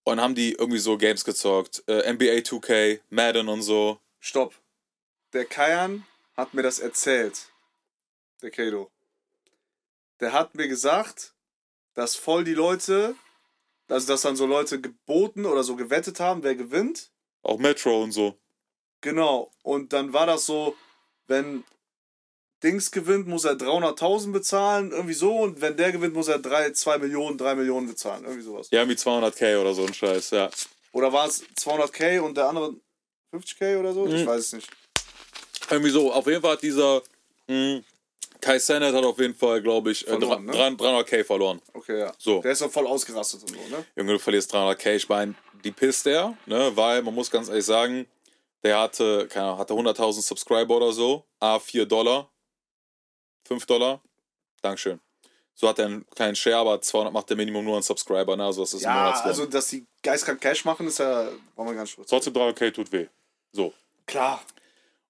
und 0.08 0.20
haben 0.20 0.34
die 0.34 0.52
irgendwie 0.52 0.78
so 0.78 0.96
Games 0.96 1.24
gezockt. 1.24 1.82
Äh, 1.86 2.12
NBA 2.12 2.42
2K, 2.42 3.00
Madden 3.10 3.48
und 3.48 3.62
so. 3.62 4.00
Stopp. 4.20 4.54
Der 5.32 5.44
Kayan 5.44 6.06
hat 6.36 6.54
mir 6.54 6.62
das 6.62 6.78
erzählt. 6.78 7.52
Der 8.42 8.50
Kado. 8.50 8.90
Der 10.20 10.32
hat 10.32 10.54
mir 10.54 10.68
gesagt, 10.68 11.34
dass 11.94 12.16
voll 12.16 12.44
die 12.44 12.54
Leute, 12.54 13.14
also 13.88 14.06
dass 14.06 14.22
dann 14.22 14.36
so 14.36 14.46
Leute 14.46 14.80
geboten 14.80 15.44
oder 15.44 15.62
so 15.62 15.76
gewettet 15.76 16.20
haben, 16.20 16.42
wer 16.42 16.54
gewinnt. 16.54 17.10
Auch 17.42 17.58
Metro 17.58 18.02
und 18.02 18.12
so. 18.12 18.38
Genau. 19.00 19.50
Und 19.62 19.92
dann 19.92 20.12
war 20.12 20.26
das 20.26 20.46
so, 20.46 20.76
wenn 21.26 21.64
Dings 22.62 22.90
gewinnt, 22.90 23.28
muss 23.28 23.44
er 23.44 23.52
300.000 23.54 24.32
bezahlen, 24.32 24.90
irgendwie 24.90 25.14
so. 25.14 25.32
Und 25.36 25.60
wenn 25.60 25.76
der 25.76 25.92
gewinnt, 25.92 26.14
muss 26.14 26.28
er 26.28 26.38
3, 26.38 26.72
2 26.72 26.98
Millionen, 26.98 27.38
3 27.38 27.54
Millionen 27.54 27.86
bezahlen, 27.86 28.24
irgendwie 28.24 28.42
sowas. 28.42 28.68
Ja, 28.70 28.88
wie 28.88 28.94
200k 28.94 29.60
oder 29.60 29.74
so 29.74 29.84
ein 29.86 29.94
Scheiß, 29.94 30.30
ja. 30.30 30.50
Oder 30.92 31.12
war 31.12 31.28
es 31.28 31.44
200k 31.56 32.20
und 32.20 32.36
der 32.36 32.48
andere 32.48 32.74
50k 33.32 33.78
oder 33.78 33.92
so? 33.92 34.06
Ich 34.06 34.22
Mhm. 34.22 34.26
weiß 34.26 34.40
es 34.40 34.52
nicht. 34.54 34.68
Irgendwie 35.70 35.90
so, 35.90 36.12
auf 36.12 36.26
jeden 36.26 36.40
Fall 36.42 36.52
hat 36.52 36.62
dieser 36.62 37.02
mh, 37.48 37.80
Kai 38.40 38.58
Sennett 38.58 38.94
hat 38.94 39.04
auf 39.04 39.18
jeden 39.18 39.34
Fall, 39.34 39.60
glaube 39.62 39.90
ich, 39.90 40.06
äh, 40.06 40.10
Verloren, 40.10 40.44
ne? 40.44 40.52
300 40.52 40.80
300k 40.80 41.24
verloren. 41.24 41.60
Okay, 41.74 41.98
ja. 42.00 42.12
So. 42.18 42.40
Der 42.40 42.52
ist 42.52 42.60
doch 42.62 42.70
voll 42.70 42.86
ausgerastet 42.86 43.42
und 43.42 43.48
so, 43.50 43.56
ne? 43.76 43.84
Junge, 43.96 44.12
du 44.14 44.18
verlierst 44.18 44.54
300k. 44.54 44.94
Ich 44.94 45.08
meine, 45.08 45.34
die 45.64 45.72
pisst 45.72 46.06
der, 46.06 46.34
ne? 46.46 46.70
Weil 46.74 47.02
man 47.02 47.14
muss 47.14 47.30
ganz 47.30 47.48
ehrlich 47.48 47.64
sagen, 47.64 48.06
der 48.62 48.78
hatte, 48.80 49.26
keine 49.28 49.46
Ahnung, 49.46 49.58
hatte 49.58 49.74
100.000 49.74 50.22
Subscriber 50.22 50.76
oder 50.76 50.92
so. 50.92 51.24
A 51.40 51.58
4 51.58 51.84
Dollar. 51.86 52.30
5 53.48 53.66
Dollar. 53.66 54.00
Dankeschön. 54.62 55.00
So 55.54 55.68
hat 55.68 55.78
er 55.80 55.86
einen 55.86 56.06
kleinen 56.10 56.36
Share, 56.36 56.58
aber 56.58 56.80
200 56.80 57.12
macht 57.12 57.30
der 57.30 57.36
Minimum 57.36 57.64
nur 57.64 57.76
an 57.76 57.82
Subscriber, 57.82 58.36
ne? 58.36 58.44
Also 58.44 58.62
das 58.62 58.74
ist 58.74 58.82
Ja, 58.82 59.10
also, 59.10 59.46
dass 59.46 59.68
die 59.68 59.84
geistkrank 60.02 60.40
Cash 60.40 60.64
machen, 60.64 60.86
ist 60.86 60.98
ja, 60.98 61.28
wollen 61.56 61.70
wir 61.70 61.74
ganz 61.74 61.96
kurz. 61.96 62.08
Trotzdem 62.08 62.34
300k 62.34 62.72
tut 62.72 62.92
weh. 62.92 63.06
So. 63.50 63.72
Klar. 64.06 64.40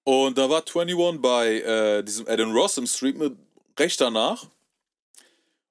Und 0.03 0.37
da 0.37 0.49
war 0.49 0.63
21 0.65 1.21
bei 1.21 1.61
äh, 1.61 2.03
diesem 2.03 2.27
Adam 2.27 2.51
Ross 2.51 2.77
im 2.77 2.87
Stream 2.87 3.19
mit 3.19 3.37
recht 3.77 4.01
danach. 4.01 4.47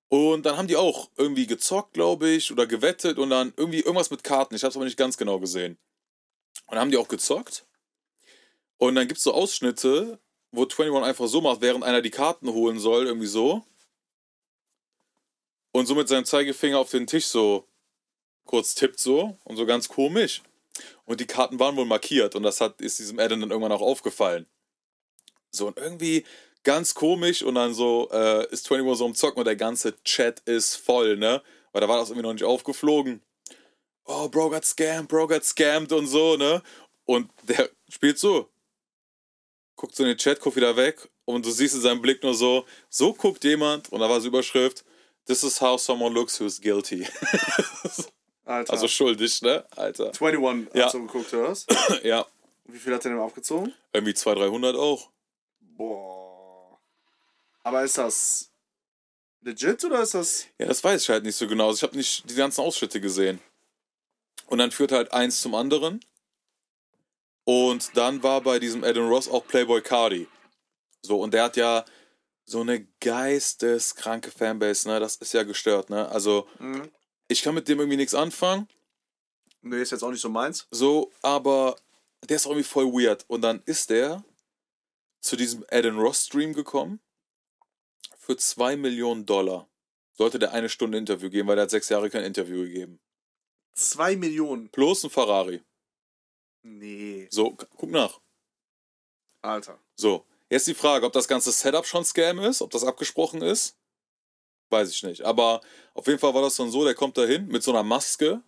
Und 0.08 0.46
dann 0.46 0.56
haben 0.56 0.68
die 0.68 0.76
auch 0.76 1.10
irgendwie 1.16 1.46
gezockt, 1.46 1.94
glaube 1.94 2.28
ich, 2.28 2.52
oder 2.52 2.66
gewettet 2.66 3.18
und 3.18 3.30
dann 3.30 3.52
irgendwie 3.56 3.80
irgendwas 3.80 4.10
mit 4.10 4.22
Karten. 4.22 4.54
Ich 4.54 4.62
habe 4.62 4.70
es 4.70 4.76
aber 4.76 4.84
nicht 4.84 4.96
ganz 4.96 5.16
genau 5.16 5.40
gesehen. 5.40 5.76
Und 6.66 6.72
dann 6.74 6.80
haben 6.80 6.90
die 6.90 6.96
auch 6.98 7.08
gezockt. 7.08 7.66
Und 8.76 8.94
dann 8.94 9.08
gibt 9.08 9.18
es 9.18 9.24
so 9.24 9.34
Ausschnitte, 9.34 10.20
wo 10.50 10.62
21 10.62 11.02
einfach 11.02 11.26
so 11.26 11.40
macht, 11.40 11.60
während 11.60 11.84
einer 11.84 12.02
die 12.02 12.10
Karten 12.10 12.52
holen 12.52 12.78
soll, 12.78 13.06
irgendwie 13.06 13.26
so. 13.26 13.64
Und 15.72 15.86
so 15.86 15.94
mit 15.94 16.08
seinem 16.08 16.24
Zeigefinger 16.24 16.78
auf 16.78 16.90
den 16.90 17.06
Tisch 17.06 17.26
so 17.26 17.68
kurz 18.44 18.74
tippt 18.74 18.98
so 18.98 19.36
und 19.44 19.56
so 19.56 19.66
ganz 19.66 19.88
komisch. 19.88 20.42
Und 21.04 21.20
die 21.20 21.26
Karten 21.26 21.58
waren 21.58 21.76
wohl 21.76 21.84
markiert 21.84 22.34
und 22.34 22.42
das 22.42 22.60
hat, 22.60 22.80
ist 22.80 22.98
diesem 22.98 23.18
Adam 23.18 23.40
dann 23.40 23.50
irgendwann 23.50 23.72
auch 23.72 23.82
aufgefallen. 23.82 24.46
So, 25.50 25.66
und 25.66 25.78
irgendwie 25.78 26.24
ganz 26.64 26.94
komisch 26.94 27.42
und 27.42 27.54
dann 27.54 27.74
so 27.74 28.08
äh, 28.12 28.46
ist 28.50 28.70
21 28.70 28.98
so 28.98 29.04
am 29.06 29.14
Zocken 29.14 29.38
und 29.38 29.46
der 29.46 29.56
ganze 29.56 30.02
Chat 30.02 30.40
ist 30.40 30.76
voll, 30.76 31.16
ne? 31.16 31.42
Weil 31.72 31.80
da 31.80 31.88
war 31.88 31.98
das 31.98 32.10
irgendwie 32.10 32.26
noch 32.26 32.32
nicht 32.32 32.44
aufgeflogen. 32.44 33.22
Oh, 34.04 34.28
Bro 34.28 34.50
got 34.50 34.64
scammed, 34.64 35.08
Bro 35.08 35.28
got 35.28 35.44
scammed 35.44 35.92
und 35.92 36.06
so, 36.06 36.36
ne? 36.36 36.62
Und 37.04 37.30
der 37.42 37.70
spielt 37.88 38.18
so. 38.18 38.48
Guckt 39.78 39.94
so 39.94 40.02
in 40.02 40.08
den 40.08 40.18
Chat, 40.18 40.40
guckt 40.40 40.56
wieder 40.56 40.76
weg 40.76 41.08
und 41.24 41.46
du 41.46 41.50
siehst 41.52 41.74
in 41.76 41.80
seinem 41.80 42.02
Blick 42.02 42.22
nur 42.22 42.34
so, 42.34 42.66
so 42.90 43.14
guckt 43.14 43.44
jemand 43.44 43.90
und 43.92 44.00
da 44.00 44.10
war 44.10 44.20
so 44.20 44.26
Überschrift, 44.28 44.84
This 45.26 45.42
is 45.44 45.60
how 45.60 45.80
someone 45.80 46.12
looks 46.14 46.38
who's 46.40 46.60
guilty. 46.60 47.06
Alter. 48.44 48.72
also 48.72 48.88
schuldig, 48.88 49.40
ne? 49.42 49.64
Alter. 49.76 50.10
21 50.20 50.74
Ja. 50.74 50.84
hast 50.86 50.94
du 50.94 51.06
geguckt, 51.06 51.32
oder 51.32 51.48
was? 51.50 51.66
Ja, 52.02 52.26
Wie 52.64 52.78
viel 52.78 52.92
hat 52.94 53.04
der 53.04 53.12
denn 53.12 53.20
abgezogen? 53.20 53.72
irgendwie 53.92 54.14
200, 54.14 54.48
300 54.50 54.74
auch. 54.76 55.10
Boah. 55.60 56.78
Aber 57.62 57.84
ist 57.84 57.98
das 57.98 58.50
legit 59.42 59.84
oder 59.84 60.00
ist 60.02 60.14
das. 60.14 60.46
Ja, 60.58 60.66
das 60.66 60.82
weiß 60.82 61.02
ich 61.02 61.08
halt 61.10 61.24
nicht 61.24 61.36
so 61.36 61.46
genau. 61.46 61.68
Also 61.68 61.76
ich 61.76 61.82
habe 61.84 61.96
nicht 61.96 62.28
die 62.28 62.34
ganzen 62.34 62.62
Ausschnitte 62.62 63.00
gesehen. 63.00 63.40
Und 64.46 64.58
dann 64.58 64.70
führt 64.72 64.90
halt 64.92 65.12
eins 65.12 65.40
zum 65.42 65.54
anderen. 65.54 66.00
Und 67.48 67.96
dann 67.96 68.22
war 68.22 68.42
bei 68.42 68.58
diesem 68.58 68.84
Adam 68.84 69.08
Ross 69.08 69.26
auch 69.26 69.46
Playboy 69.46 69.80
Cardi. 69.80 70.28
So, 71.00 71.18
und 71.18 71.32
der 71.32 71.44
hat 71.44 71.56
ja 71.56 71.82
so 72.44 72.60
eine 72.60 72.84
geisteskranke 73.00 74.30
Fanbase, 74.30 74.86
ne? 74.86 75.00
Das 75.00 75.16
ist 75.16 75.32
ja 75.32 75.44
gestört, 75.44 75.88
ne? 75.88 76.10
Also, 76.10 76.46
Mhm. 76.58 76.90
ich 77.26 77.40
kann 77.42 77.54
mit 77.54 77.66
dem 77.66 77.78
irgendwie 77.78 77.96
nichts 77.96 78.14
anfangen, 78.14 78.68
Nee, 79.62 79.80
ist 79.80 79.92
jetzt 79.92 80.02
auch 80.02 80.10
nicht 80.10 80.20
so 80.20 80.28
meins. 80.28 80.66
so, 80.70 81.10
aber 81.22 81.76
der 82.28 82.36
ist 82.36 82.44
irgendwie 82.44 82.64
voll 82.64 82.84
weird. 82.92 83.24
Und 83.28 83.40
dann 83.40 83.62
ist 83.64 83.88
der 83.88 84.22
zu 85.22 85.34
diesem 85.34 85.64
Adam 85.70 85.98
Ross 85.98 86.26
Stream 86.26 86.52
gekommen 86.52 87.00
für 88.18 88.36
2 88.36 88.76
Millionen 88.76 89.24
Dollar. 89.24 89.66
Sollte 90.12 90.38
der 90.38 90.52
eine 90.52 90.68
Stunde 90.68 90.98
Interview 90.98 91.30
geben, 91.30 91.48
weil 91.48 91.56
der 91.56 91.62
hat 91.62 91.70
sechs 91.70 91.88
Jahre 91.88 92.10
kein 92.10 92.24
Interview 92.24 92.62
gegeben. 92.64 93.00
Zwei 93.74 94.16
Millionen. 94.16 94.68
Plus 94.68 95.02
ein 95.04 95.08
Ferrari. 95.10 95.62
Nee. 96.68 97.28
So, 97.30 97.56
guck 97.76 97.90
nach. 97.90 98.20
Alter. 99.42 99.78
So, 99.94 100.24
jetzt 100.50 100.66
die 100.66 100.74
Frage, 100.74 101.06
ob 101.06 101.12
das 101.12 101.28
ganze 101.28 101.52
Setup 101.52 101.86
schon 101.86 102.04
Scam 102.04 102.38
ist, 102.38 102.60
ob 102.62 102.70
das 102.70 102.84
abgesprochen 102.84 103.42
ist. 103.42 103.76
Weiß 104.70 104.90
ich 104.90 105.02
nicht. 105.02 105.22
Aber 105.22 105.60
auf 105.94 106.06
jeden 106.06 106.18
Fall 106.18 106.34
war 106.34 106.42
das 106.42 106.56
dann 106.56 106.70
so, 106.70 106.84
der 106.84 106.94
kommt 106.94 107.16
da 107.16 107.24
hin 107.24 107.46
mit 107.48 107.62
so 107.62 107.70
einer 107.70 107.82
Maske. 107.82 108.42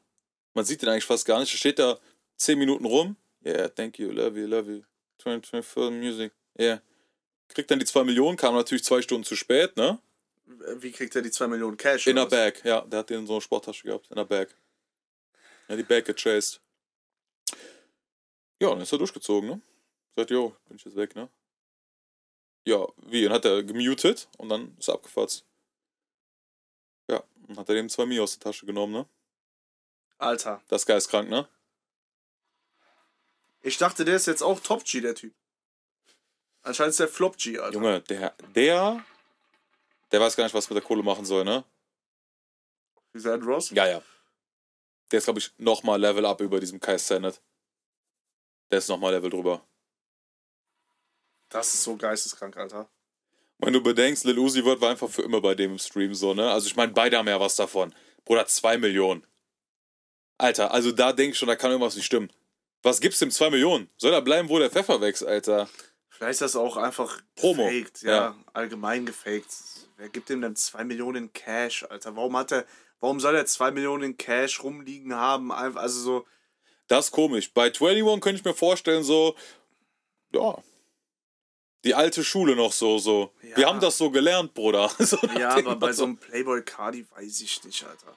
Man 0.53 0.65
sieht 0.65 0.83
den 0.83 0.89
eigentlich 0.91 1.05
fast 1.05 1.25
gar 1.25 1.41
nicht. 1.41 1.53
Der 1.53 1.59
steht 1.59 1.79
da 1.79 1.99
10 2.37 2.59
Minuten 2.59 2.85
rum. 2.85 3.17
Yeah, 3.45 3.69
thank 3.69 3.99
you, 3.99 4.11
love 4.11 4.39
you, 4.39 4.47
love 4.47 4.71
you. 4.71 4.83
2024 5.19 5.99
Music. 5.99 6.33
Yeah. 6.59 6.83
Kriegt 7.49 7.71
dann 7.71 7.79
die 7.79 7.87
2 7.87 8.05
Millionen, 8.05 8.37
kam 8.37 8.55
natürlich 8.55 8.85
zwei 8.85 9.01
Stunden 9.01 9.25
zu 9.25 9.35
spät, 9.35 9.77
ne? 9.77 9.99
Wie 10.77 10.91
kriegt 10.91 11.15
er 11.15 11.23
die 11.23 11.31
zwei 11.31 11.47
Millionen 11.47 11.77
Cash? 11.77 12.07
In 12.07 12.17
der 12.17 12.25
was? 12.25 12.31
Bag, 12.31 12.65
ja. 12.65 12.81
Der 12.83 13.01
hat 13.01 13.11
den 13.11 13.21
in 13.21 13.27
so 13.27 13.35
eine 13.35 13.41
Sporttasche 13.41 13.87
gehabt, 13.87 14.09
in 14.11 14.17
der 14.17 14.25
Bag. 14.25 14.49
Ja, 15.69 15.77
die 15.77 15.85
Bag 15.85 16.05
gechased. 16.05 16.61
Ja, 18.61 18.71
dann 18.71 18.81
ist 18.81 18.93
er 18.93 18.99
durchgezogen, 18.99 19.49
ne? 19.49 19.61
Sagt, 20.17 20.31
jo, 20.31 20.55
bin 20.69 20.77
ich 20.77 20.85
jetzt 20.85 20.97
weg, 20.97 21.17
ne? 21.17 21.29
Ja, 22.67 22.87
wie? 22.99 23.25
Dann 23.25 23.33
hat 23.33 23.45
er 23.47 23.63
gemutet 23.63 24.29
und 24.37 24.51
dann 24.51 24.77
ist 24.79 24.89
er 24.89 24.95
abgefatzt. 24.95 25.45
Ja, 27.09 27.23
dann 27.47 27.57
hat 27.57 27.69
er 27.69 27.75
dem 27.75 27.89
zwei 27.89 28.07
Mio 28.07 28.23
aus 28.23 28.39
der 28.39 28.45
Tasche 28.45 28.67
genommen, 28.67 28.93
ne? 28.93 29.07
Alter. 30.19 30.63
Das 30.69 30.83
ist 30.83 30.87
geistkrank, 30.87 31.31
ne? 31.31 31.49
Ich 33.63 33.79
dachte, 33.79 34.05
der 34.05 34.17
ist 34.17 34.27
jetzt 34.27 34.43
auch 34.43 34.61
Top 34.61 34.85
G, 34.85 35.01
der 35.01 35.15
Typ. 35.15 35.35
Anscheinend 36.63 36.91
ist 36.91 37.01
der 37.01 37.09
Flop 37.09 37.39
G, 37.39 37.59
Alter. 37.59 37.75
Junge, 37.75 38.03
der, 38.03 38.35
der, 38.55 39.05
der 40.13 40.21
weiß 40.21 40.37
gar 40.37 40.45
nicht, 40.45 40.55
was 40.55 40.69
mit 40.69 40.77
der 40.77 40.85
Kohle 40.85 41.03
machen 41.03 41.25
soll, 41.25 41.45
ne? 41.45 41.65
Dieser 43.15 43.35
Ed 43.35 43.45
Ross? 43.45 43.71
Ja, 43.71 43.89
ja. 43.89 44.03
Der 45.11 45.19
ist, 45.19 45.25
glaube 45.25 45.41
ich, 45.41 45.53
nochmal 45.57 45.99
Level 45.99 46.27
up 46.27 46.41
über 46.43 46.61
diesem 46.61 46.79
Kai 46.79 46.99
Sennett. 46.99 47.41
Der 48.71 48.79
ist 48.79 48.89
nochmal 48.89 49.13
Level 49.13 49.31
drüber. 49.31 49.65
Das 51.49 51.75
ist 51.75 51.83
so 51.83 51.97
geisteskrank, 51.97 52.57
Alter. 52.57 52.89
Wenn 53.59 53.73
du 53.73 53.83
bedenkst, 53.83 54.25
Lil 54.25 54.39
Uzi 54.39 54.63
Vert 54.63 54.81
war 54.81 54.91
einfach 54.91 55.11
für 55.11 55.23
immer 55.23 55.41
bei 55.41 55.55
dem 55.55 55.73
im 55.73 55.79
Stream 55.79 56.15
so, 56.15 56.33
ne? 56.33 56.51
Also 56.51 56.67
ich 56.69 56.77
meine, 56.77 56.93
beide 56.93 57.19
haben 57.19 57.29
ja 57.29 57.41
was 57.41 57.57
davon. 57.57 57.95
Bruder, 58.25 58.47
zwei 58.47 58.79
Millionen. 58.79 59.27
Alter, 60.39 60.73
also 60.73 60.93
da 60.93 61.13
denke 61.13 61.33
ich 61.33 61.39
schon, 61.39 61.49
da 61.49 61.57
kann 61.57 61.71
irgendwas 61.71 61.97
nicht 61.97 62.07
stimmen. 62.07 62.33
Was 62.83 63.01
gibt's 63.01 63.19
dem 63.19 63.31
zwei 63.31 63.51
Millionen? 63.51 63.91
Soll 63.99 64.13
er 64.15 64.23
bleiben, 64.23 64.49
wo 64.49 64.59
der 64.59 64.71
Pfeffer 64.71 65.01
wächst, 65.03 65.27
Alter? 65.27 65.69
Vielleicht 66.09 66.33
ist 66.33 66.41
das 66.41 66.57
auch 66.57 66.77
einfach 66.77 67.21
Promo. 67.37 67.65
gefaked, 67.67 68.03
ja, 68.03 68.13
Ja. 68.13 68.37
allgemein 68.53 69.05
gefaked. 69.05 69.49
Wer 69.97 70.09
gibt 70.09 70.31
ihm 70.31 70.41
denn 70.41 70.57
2 70.57 70.85
Millionen 70.85 71.25
in 71.25 71.33
Cash, 71.35 71.85
Alter? 71.85 72.17
Warum 72.17 72.37
hat 72.39 72.53
er, 72.53 72.65
warum 73.01 73.21
soll 73.21 73.35
er 73.35 73.45
2 73.45 73.71
Millionen 73.71 74.03
in 74.05 74.17
Cash 74.17 74.63
rumliegen 74.63 75.15
haben? 75.15 75.53
Also 75.53 76.01
so, 76.01 76.27
Das 76.91 77.05
ist 77.07 77.11
komisch. 77.13 77.53
Bei 77.53 77.67
21 77.67 78.21
könnte 78.21 78.41
ich 78.41 78.45
mir 78.45 78.53
vorstellen, 78.53 79.05
so, 79.05 79.37
ja, 80.33 80.59
die 81.85 81.95
alte 81.95 82.25
Schule 82.25 82.57
noch 82.57 82.73
so, 82.73 82.99
so. 82.99 83.33
Ja. 83.43 83.57
Wir 83.57 83.67
haben 83.69 83.79
das 83.79 83.97
so 83.97 84.11
gelernt, 84.11 84.55
Bruder. 84.55 84.91
So 84.99 85.17
ja, 85.39 85.57
aber 85.57 85.77
bei 85.77 85.93
so 85.93 86.03
einem 86.03 86.17
Playboy 86.17 86.63
Cardi 86.63 87.07
weiß 87.13 87.43
ich 87.43 87.63
nicht, 87.63 87.85
Alter. 87.85 88.17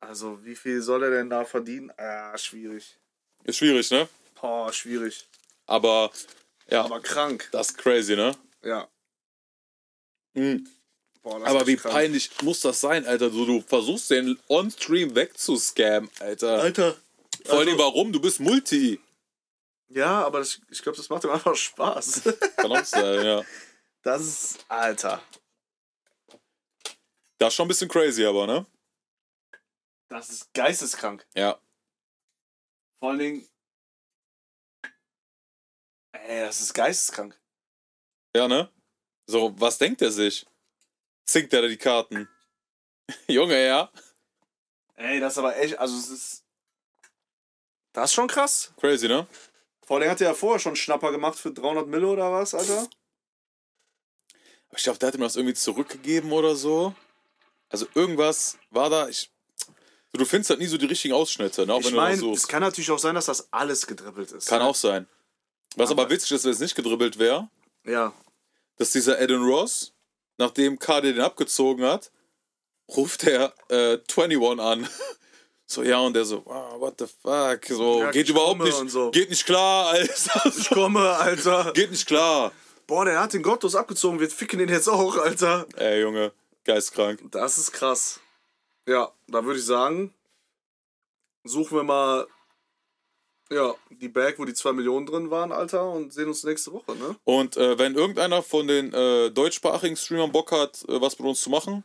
Also, 0.00 0.44
wie 0.44 0.54
viel 0.54 0.82
soll 0.82 1.04
er 1.04 1.10
denn 1.10 1.30
da 1.30 1.46
verdienen? 1.46 1.90
Ah, 1.96 2.36
schwierig. 2.36 2.98
Ist 3.44 3.56
schwierig, 3.56 3.90
ne? 3.90 4.08
Boah, 4.38 4.70
schwierig. 4.70 5.26
Aber, 5.64 6.10
ja, 6.68 6.84
Aber 6.84 7.00
krank. 7.00 7.48
das 7.50 7.70
ist 7.70 7.78
crazy, 7.78 8.14
ne? 8.14 8.36
Ja. 8.62 8.88
Mhm. 10.34 10.68
Boah, 11.22 11.40
das 11.40 11.48
Aber 11.48 11.60
ist 11.62 11.66
wie 11.66 11.76
krank. 11.76 11.94
peinlich 11.94 12.30
muss 12.42 12.60
das 12.60 12.78
sein, 12.78 13.06
Alter? 13.06 13.30
Du, 13.30 13.46
du 13.46 13.62
versuchst 13.62 14.10
den 14.10 14.38
on-stream 14.48 15.14
wegzuscammen, 15.14 16.10
Alter. 16.20 16.60
Alter. 16.60 16.96
Vor 17.46 17.58
allem, 17.60 17.68
also- 17.68 17.78
warum? 17.78 18.12
Du 18.12 18.20
bist 18.20 18.40
Multi. 18.40 19.00
Ja, 19.88 20.24
aber 20.26 20.40
das, 20.40 20.60
ich 20.70 20.82
glaube, 20.82 20.96
das 20.96 21.08
macht 21.08 21.24
ihm 21.24 21.30
einfach 21.30 21.54
Spaß. 21.54 22.22
Sein, 22.84 23.24
ja. 23.24 23.44
Das 24.02 24.22
ist, 24.22 24.64
Alter. 24.68 25.22
Das 27.38 27.48
ist 27.52 27.54
schon 27.54 27.66
ein 27.66 27.68
bisschen 27.68 27.88
crazy, 27.88 28.24
aber, 28.24 28.46
ne? 28.46 28.66
Das 30.08 30.30
ist 30.30 30.52
geisteskrank. 30.54 31.26
Ja. 31.34 31.60
Vor 32.98 33.10
allen 33.10 33.18
Dingen. 33.18 33.48
Ey, 36.12 36.40
das 36.40 36.60
ist 36.60 36.72
geisteskrank. 36.74 37.38
Ja, 38.34 38.48
ne? 38.48 38.70
So, 39.26 39.58
was 39.60 39.78
denkt 39.78 40.02
er 40.02 40.10
sich? 40.10 40.46
Zinkt 41.26 41.52
er 41.52 41.62
da 41.62 41.68
die 41.68 41.76
Karten? 41.76 42.28
Junge, 43.28 43.64
ja. 43.66 43.92
Ey, 44.94 45.20
das 45.20 45.34
ist 45.34 45.38
aber 45.38 45.56
echt, 45.56 45.78
also 45.78 45.96
es 45.96 46.08
ist. 46.08 46.45
Das 47.96 48.10
ist 48.10 48.14
schon 48.14 48.28
krass. 48.28 48.72
Crazy, 48.78 49.08
ne? 49.08 49.26
Vor 49.86 49.96
allem 49.98 50.10
hat 50.10 50.20
er 50.20 50.28
ja 50.28 50.34
vorher 50.34 50.58
schon 50.60 50.76
Schnapper 50.76 51.12
gemacht 51.12 51.38
für 51.38 51.50
300 51.50 51.86
Mille 51.86 52.06
oder 52.06 52.30
was, 52.30 52.52
Alter? 52.54 52.86
Ich 54.76 54.82
glaube, 54.82 54.98
der 54.98 55.06
hat 55.08 55.14
ihm 55.14 55.22
das 55.22 55.36
irgendwie 55.36 55.54
zurückgegeben 55.54 56.30
oder 56.32 56.56
so. 56.56 56.94
Also 57.70 57.86
irgendwas 57.94 58.58
war 58.70 58.90
da. 58.90 59.08
Ich, 59.08 59.30
so, 60.12 60.18
du 60.18 60.26
findest 60.26 60.50
halt 60.50 60.60
nie 60.60 60.66
so 60.66 60.76
die 60.76 60.84
richtigen 60.84 61.14
Ausschnitte, 61.14 61.64
ne? 61.64 61.72
Auch 61.72 61.80
Ich 61.80 61.90
meine, 61.92 62.32
es 62.32 62.46
kann 62.46 62.60
natürlich 62.60 62.90
auch 62.90 62.98
sein, 62.98 63.14
dass 63.14 63.26
das 63.26 63.50
alles 63.50 63.86
gedribbelt 63.86 64.30
ist. 64.30 64.46
Kann 64.46 64.58
ne? 64.58 64.66
auch 64.66 64.74
sein. 64.74 65.08
Was 65.76 65.90
aber, 65.90 66.02
Aber- 66.02 66.10
witzig 66.10 66.32
ist, 66.32 66.44
wenn 66.44 66.50
es 66.52 66.60
nicht 66.60 66.74
gedribbelt 66.74 67.18
wäre, 67.18 67.48
Ja. 67.86 68.12
dass 68.76 68.90
dieser 68.90 69.18
Adam 69.18 69.42
Ross, 69.42 69.94
nachdem 70.36 70.78
KD 70.78 71.14
den 71.14 71.22
abgezogen 71.22 71.86
hat, 71.86 72.10
ruft 72.88 73.24
er 73.24 73.54
äh, 73.70 73.98
21 74.14 74.60
an. 74.60 74.86
So, 75.68 75.82
ja, 75.82 75.98
und 75.98 76.14
der 76.14 76.24
so, 76.24 76.42
wow, 76.46 76.80
what 76.80 76.94
the 76.98 77.06
fuck? 77.06 77.64
So, 77.66 78.00
Ja, 78.00 78.10
geht 78.12 78.28
überhaupt 78.28 78.60
nicht, 78.60 78.90
so. 78.90 79.10
geht 79.10 79.30
nicht 79.30 79.44
klar, 79.44 79.88
Alter. 79.90 80.52
Ich 80.56 80.70
komme, 80.70 81.00
Alter. 81.00 81.72
geht 81.74 81.90
nicht 81.90 82.06
klar. 82.06 82.52
Boah, 82.86 83.04
der 83.04 83.20
hat 83.20 83.32
den 83.32 83.42
Gottlos 83.42 83.74
abgezogen. 83.74 84.20
Wir 84.20 84.30
ficken 84.30 84.60
den 84.60 84.68
jetzt 84.68 84.88
auch, 84.88 85.16
Alter. 85.16 85.66
Ey, 85.76 86.02
Junge, 86.02 86.32
geistkrank. 86.64 87.20
Das 87.32 87.58
ist 87.58 87.72
krass. 87.72 88.20
Ja, 88.88 89.10
da 89.26 89.44
würde 89.44 89.58
ich 89.58 89.66
sagen, 89.66 90.14
suchen 91.42 91.78
wir 91.78 91.82
mal 91.82 92.28
ja, 93.50 93.74
die 93.90 94.08
Bag, 94.08 94.38
wo 94.38 94.44
die 94.44 94.54
2 94.54 94.72
Millionen 94.72 95.06
drin 95.06 95.30
waren, 95.30 95.52
Alter, 95.52 95.90
und 95.90 96.12
sehen 96.12 96.28
uns 96.28 96.42
nächste 96.44 96.72
Woche, 96.72 96.96
ne? 96.96 97.16
Und 97.24 97.56
äh, 97.56 97.78
wenn 97.78 97.94
irgendeiner 97.94 98.42
von 98.42 98.66
den 98.66 98.92
äh, 98.92 99.30
deutschsprachigen 99.30 99.96
Streamern 99.96 100.32
Bock 100.32 100.50
hat, 100.52 100.84
äh, 100.88 101.00
was 101.00 101.18
mit 101.18 101.28
uns 101.28 101.40
zu 101.40 101.50
machen, 101.50 101.84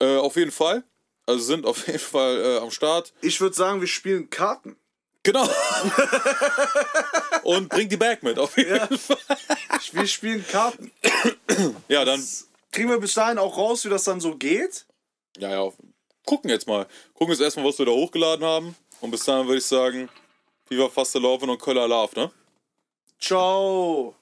äh, 0.00 0.16
auf 0.16 0.36
jeden 0.36 0.52
Fall. 0.52 0.84
Also 1.26 1.42
sind 1.44 1.64
auf 1.66 1.86
jeden 1.86 1.98
Fall 1.98 2.36
äh, 2.40 2.58
am 2.58 2.70
Start. 2.70 3.12
Ich 3.22 3.40
würde 3.40 3.56
sagen, 3.56 3.80
wir 3.80 3.88
spielen 3.88 4.28
Karten. 4.30 4.76
Genau. 5.22 5.48
Und 7.44 7.70
bringt 7.70 7.90
die 7.92 7.96
Bag 7.96 8.22
mit, 8.22 8.38
auf 8.38 8.56
jeden 8.58 8.76
Ja. 8.76 8.86
Fall. 8.86 9.16
Wir 9.92 10.06
spielen 10.06 10.46
Karten. 10.46 10.90
Ja, 11.88 12.04
dann, 12.04 12.22
Kriegen 12.70 12.90
wir 12.90 12.98
bis 13.00 13.14
dahin 13.14 13.38
auch 13.38 13.56
raus, 13.56 13.84
wie 13.84 13.88
das 13.88 14.04
dann 14.04 14.20
so 14.20 14.36
geht? 14.36 14.84
ja, 15.38 15.50
ja, 15.50 15.72
gucken 16.26 16.50
jetzt 16.50 16.66
mal. 16.66 16.86
Gucken 17.14 17.32
jetzt 17.32 17.40
erstmal, 17.42 17.64
was 17.66 17.78
wir 17.78 17.86
da 17.86 17.92
hochgeladen 17.92 18.44
haben. 18.44 18.76
Und 19.00 19.10
bis 19.10 19.24
dahin 19.24 19.46
würde 19.46 19.58
ich 19.58 19.66
sagen, 19.66 20.08
Viva 20.68 20.88
Faste 20.88 21.18
Laufen 21.18 21.48
und 21.50 21.60
Köller 21.60 21.88
Love, 21.88 22.18
ne? 22.18 22.30
Ciao. 23.20 24.14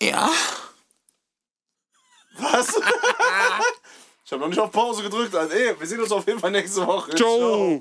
Ja. 0.00 0.30
Was? 2.38 2.74
ich 4.32 4.34
habe 4.34 4.44
noch 4.44 4.48
nicht 4.48 4.60
auf 4.60 4.70
Pause 4.70 5.02
gedrückt. 5.02 5.34
Also, 5.36 5.54
ey, 5.54 5.74
wir 5.78 5.86
sehen 5.86 6.00
uns 6.00 6.10
auf 6.10 6.26
jeden 6.26 6.38
Fall 6.38 6.50
nächste 6.50 6.86
Woche. 6.86 7.14
Ciao. 7.14 7.78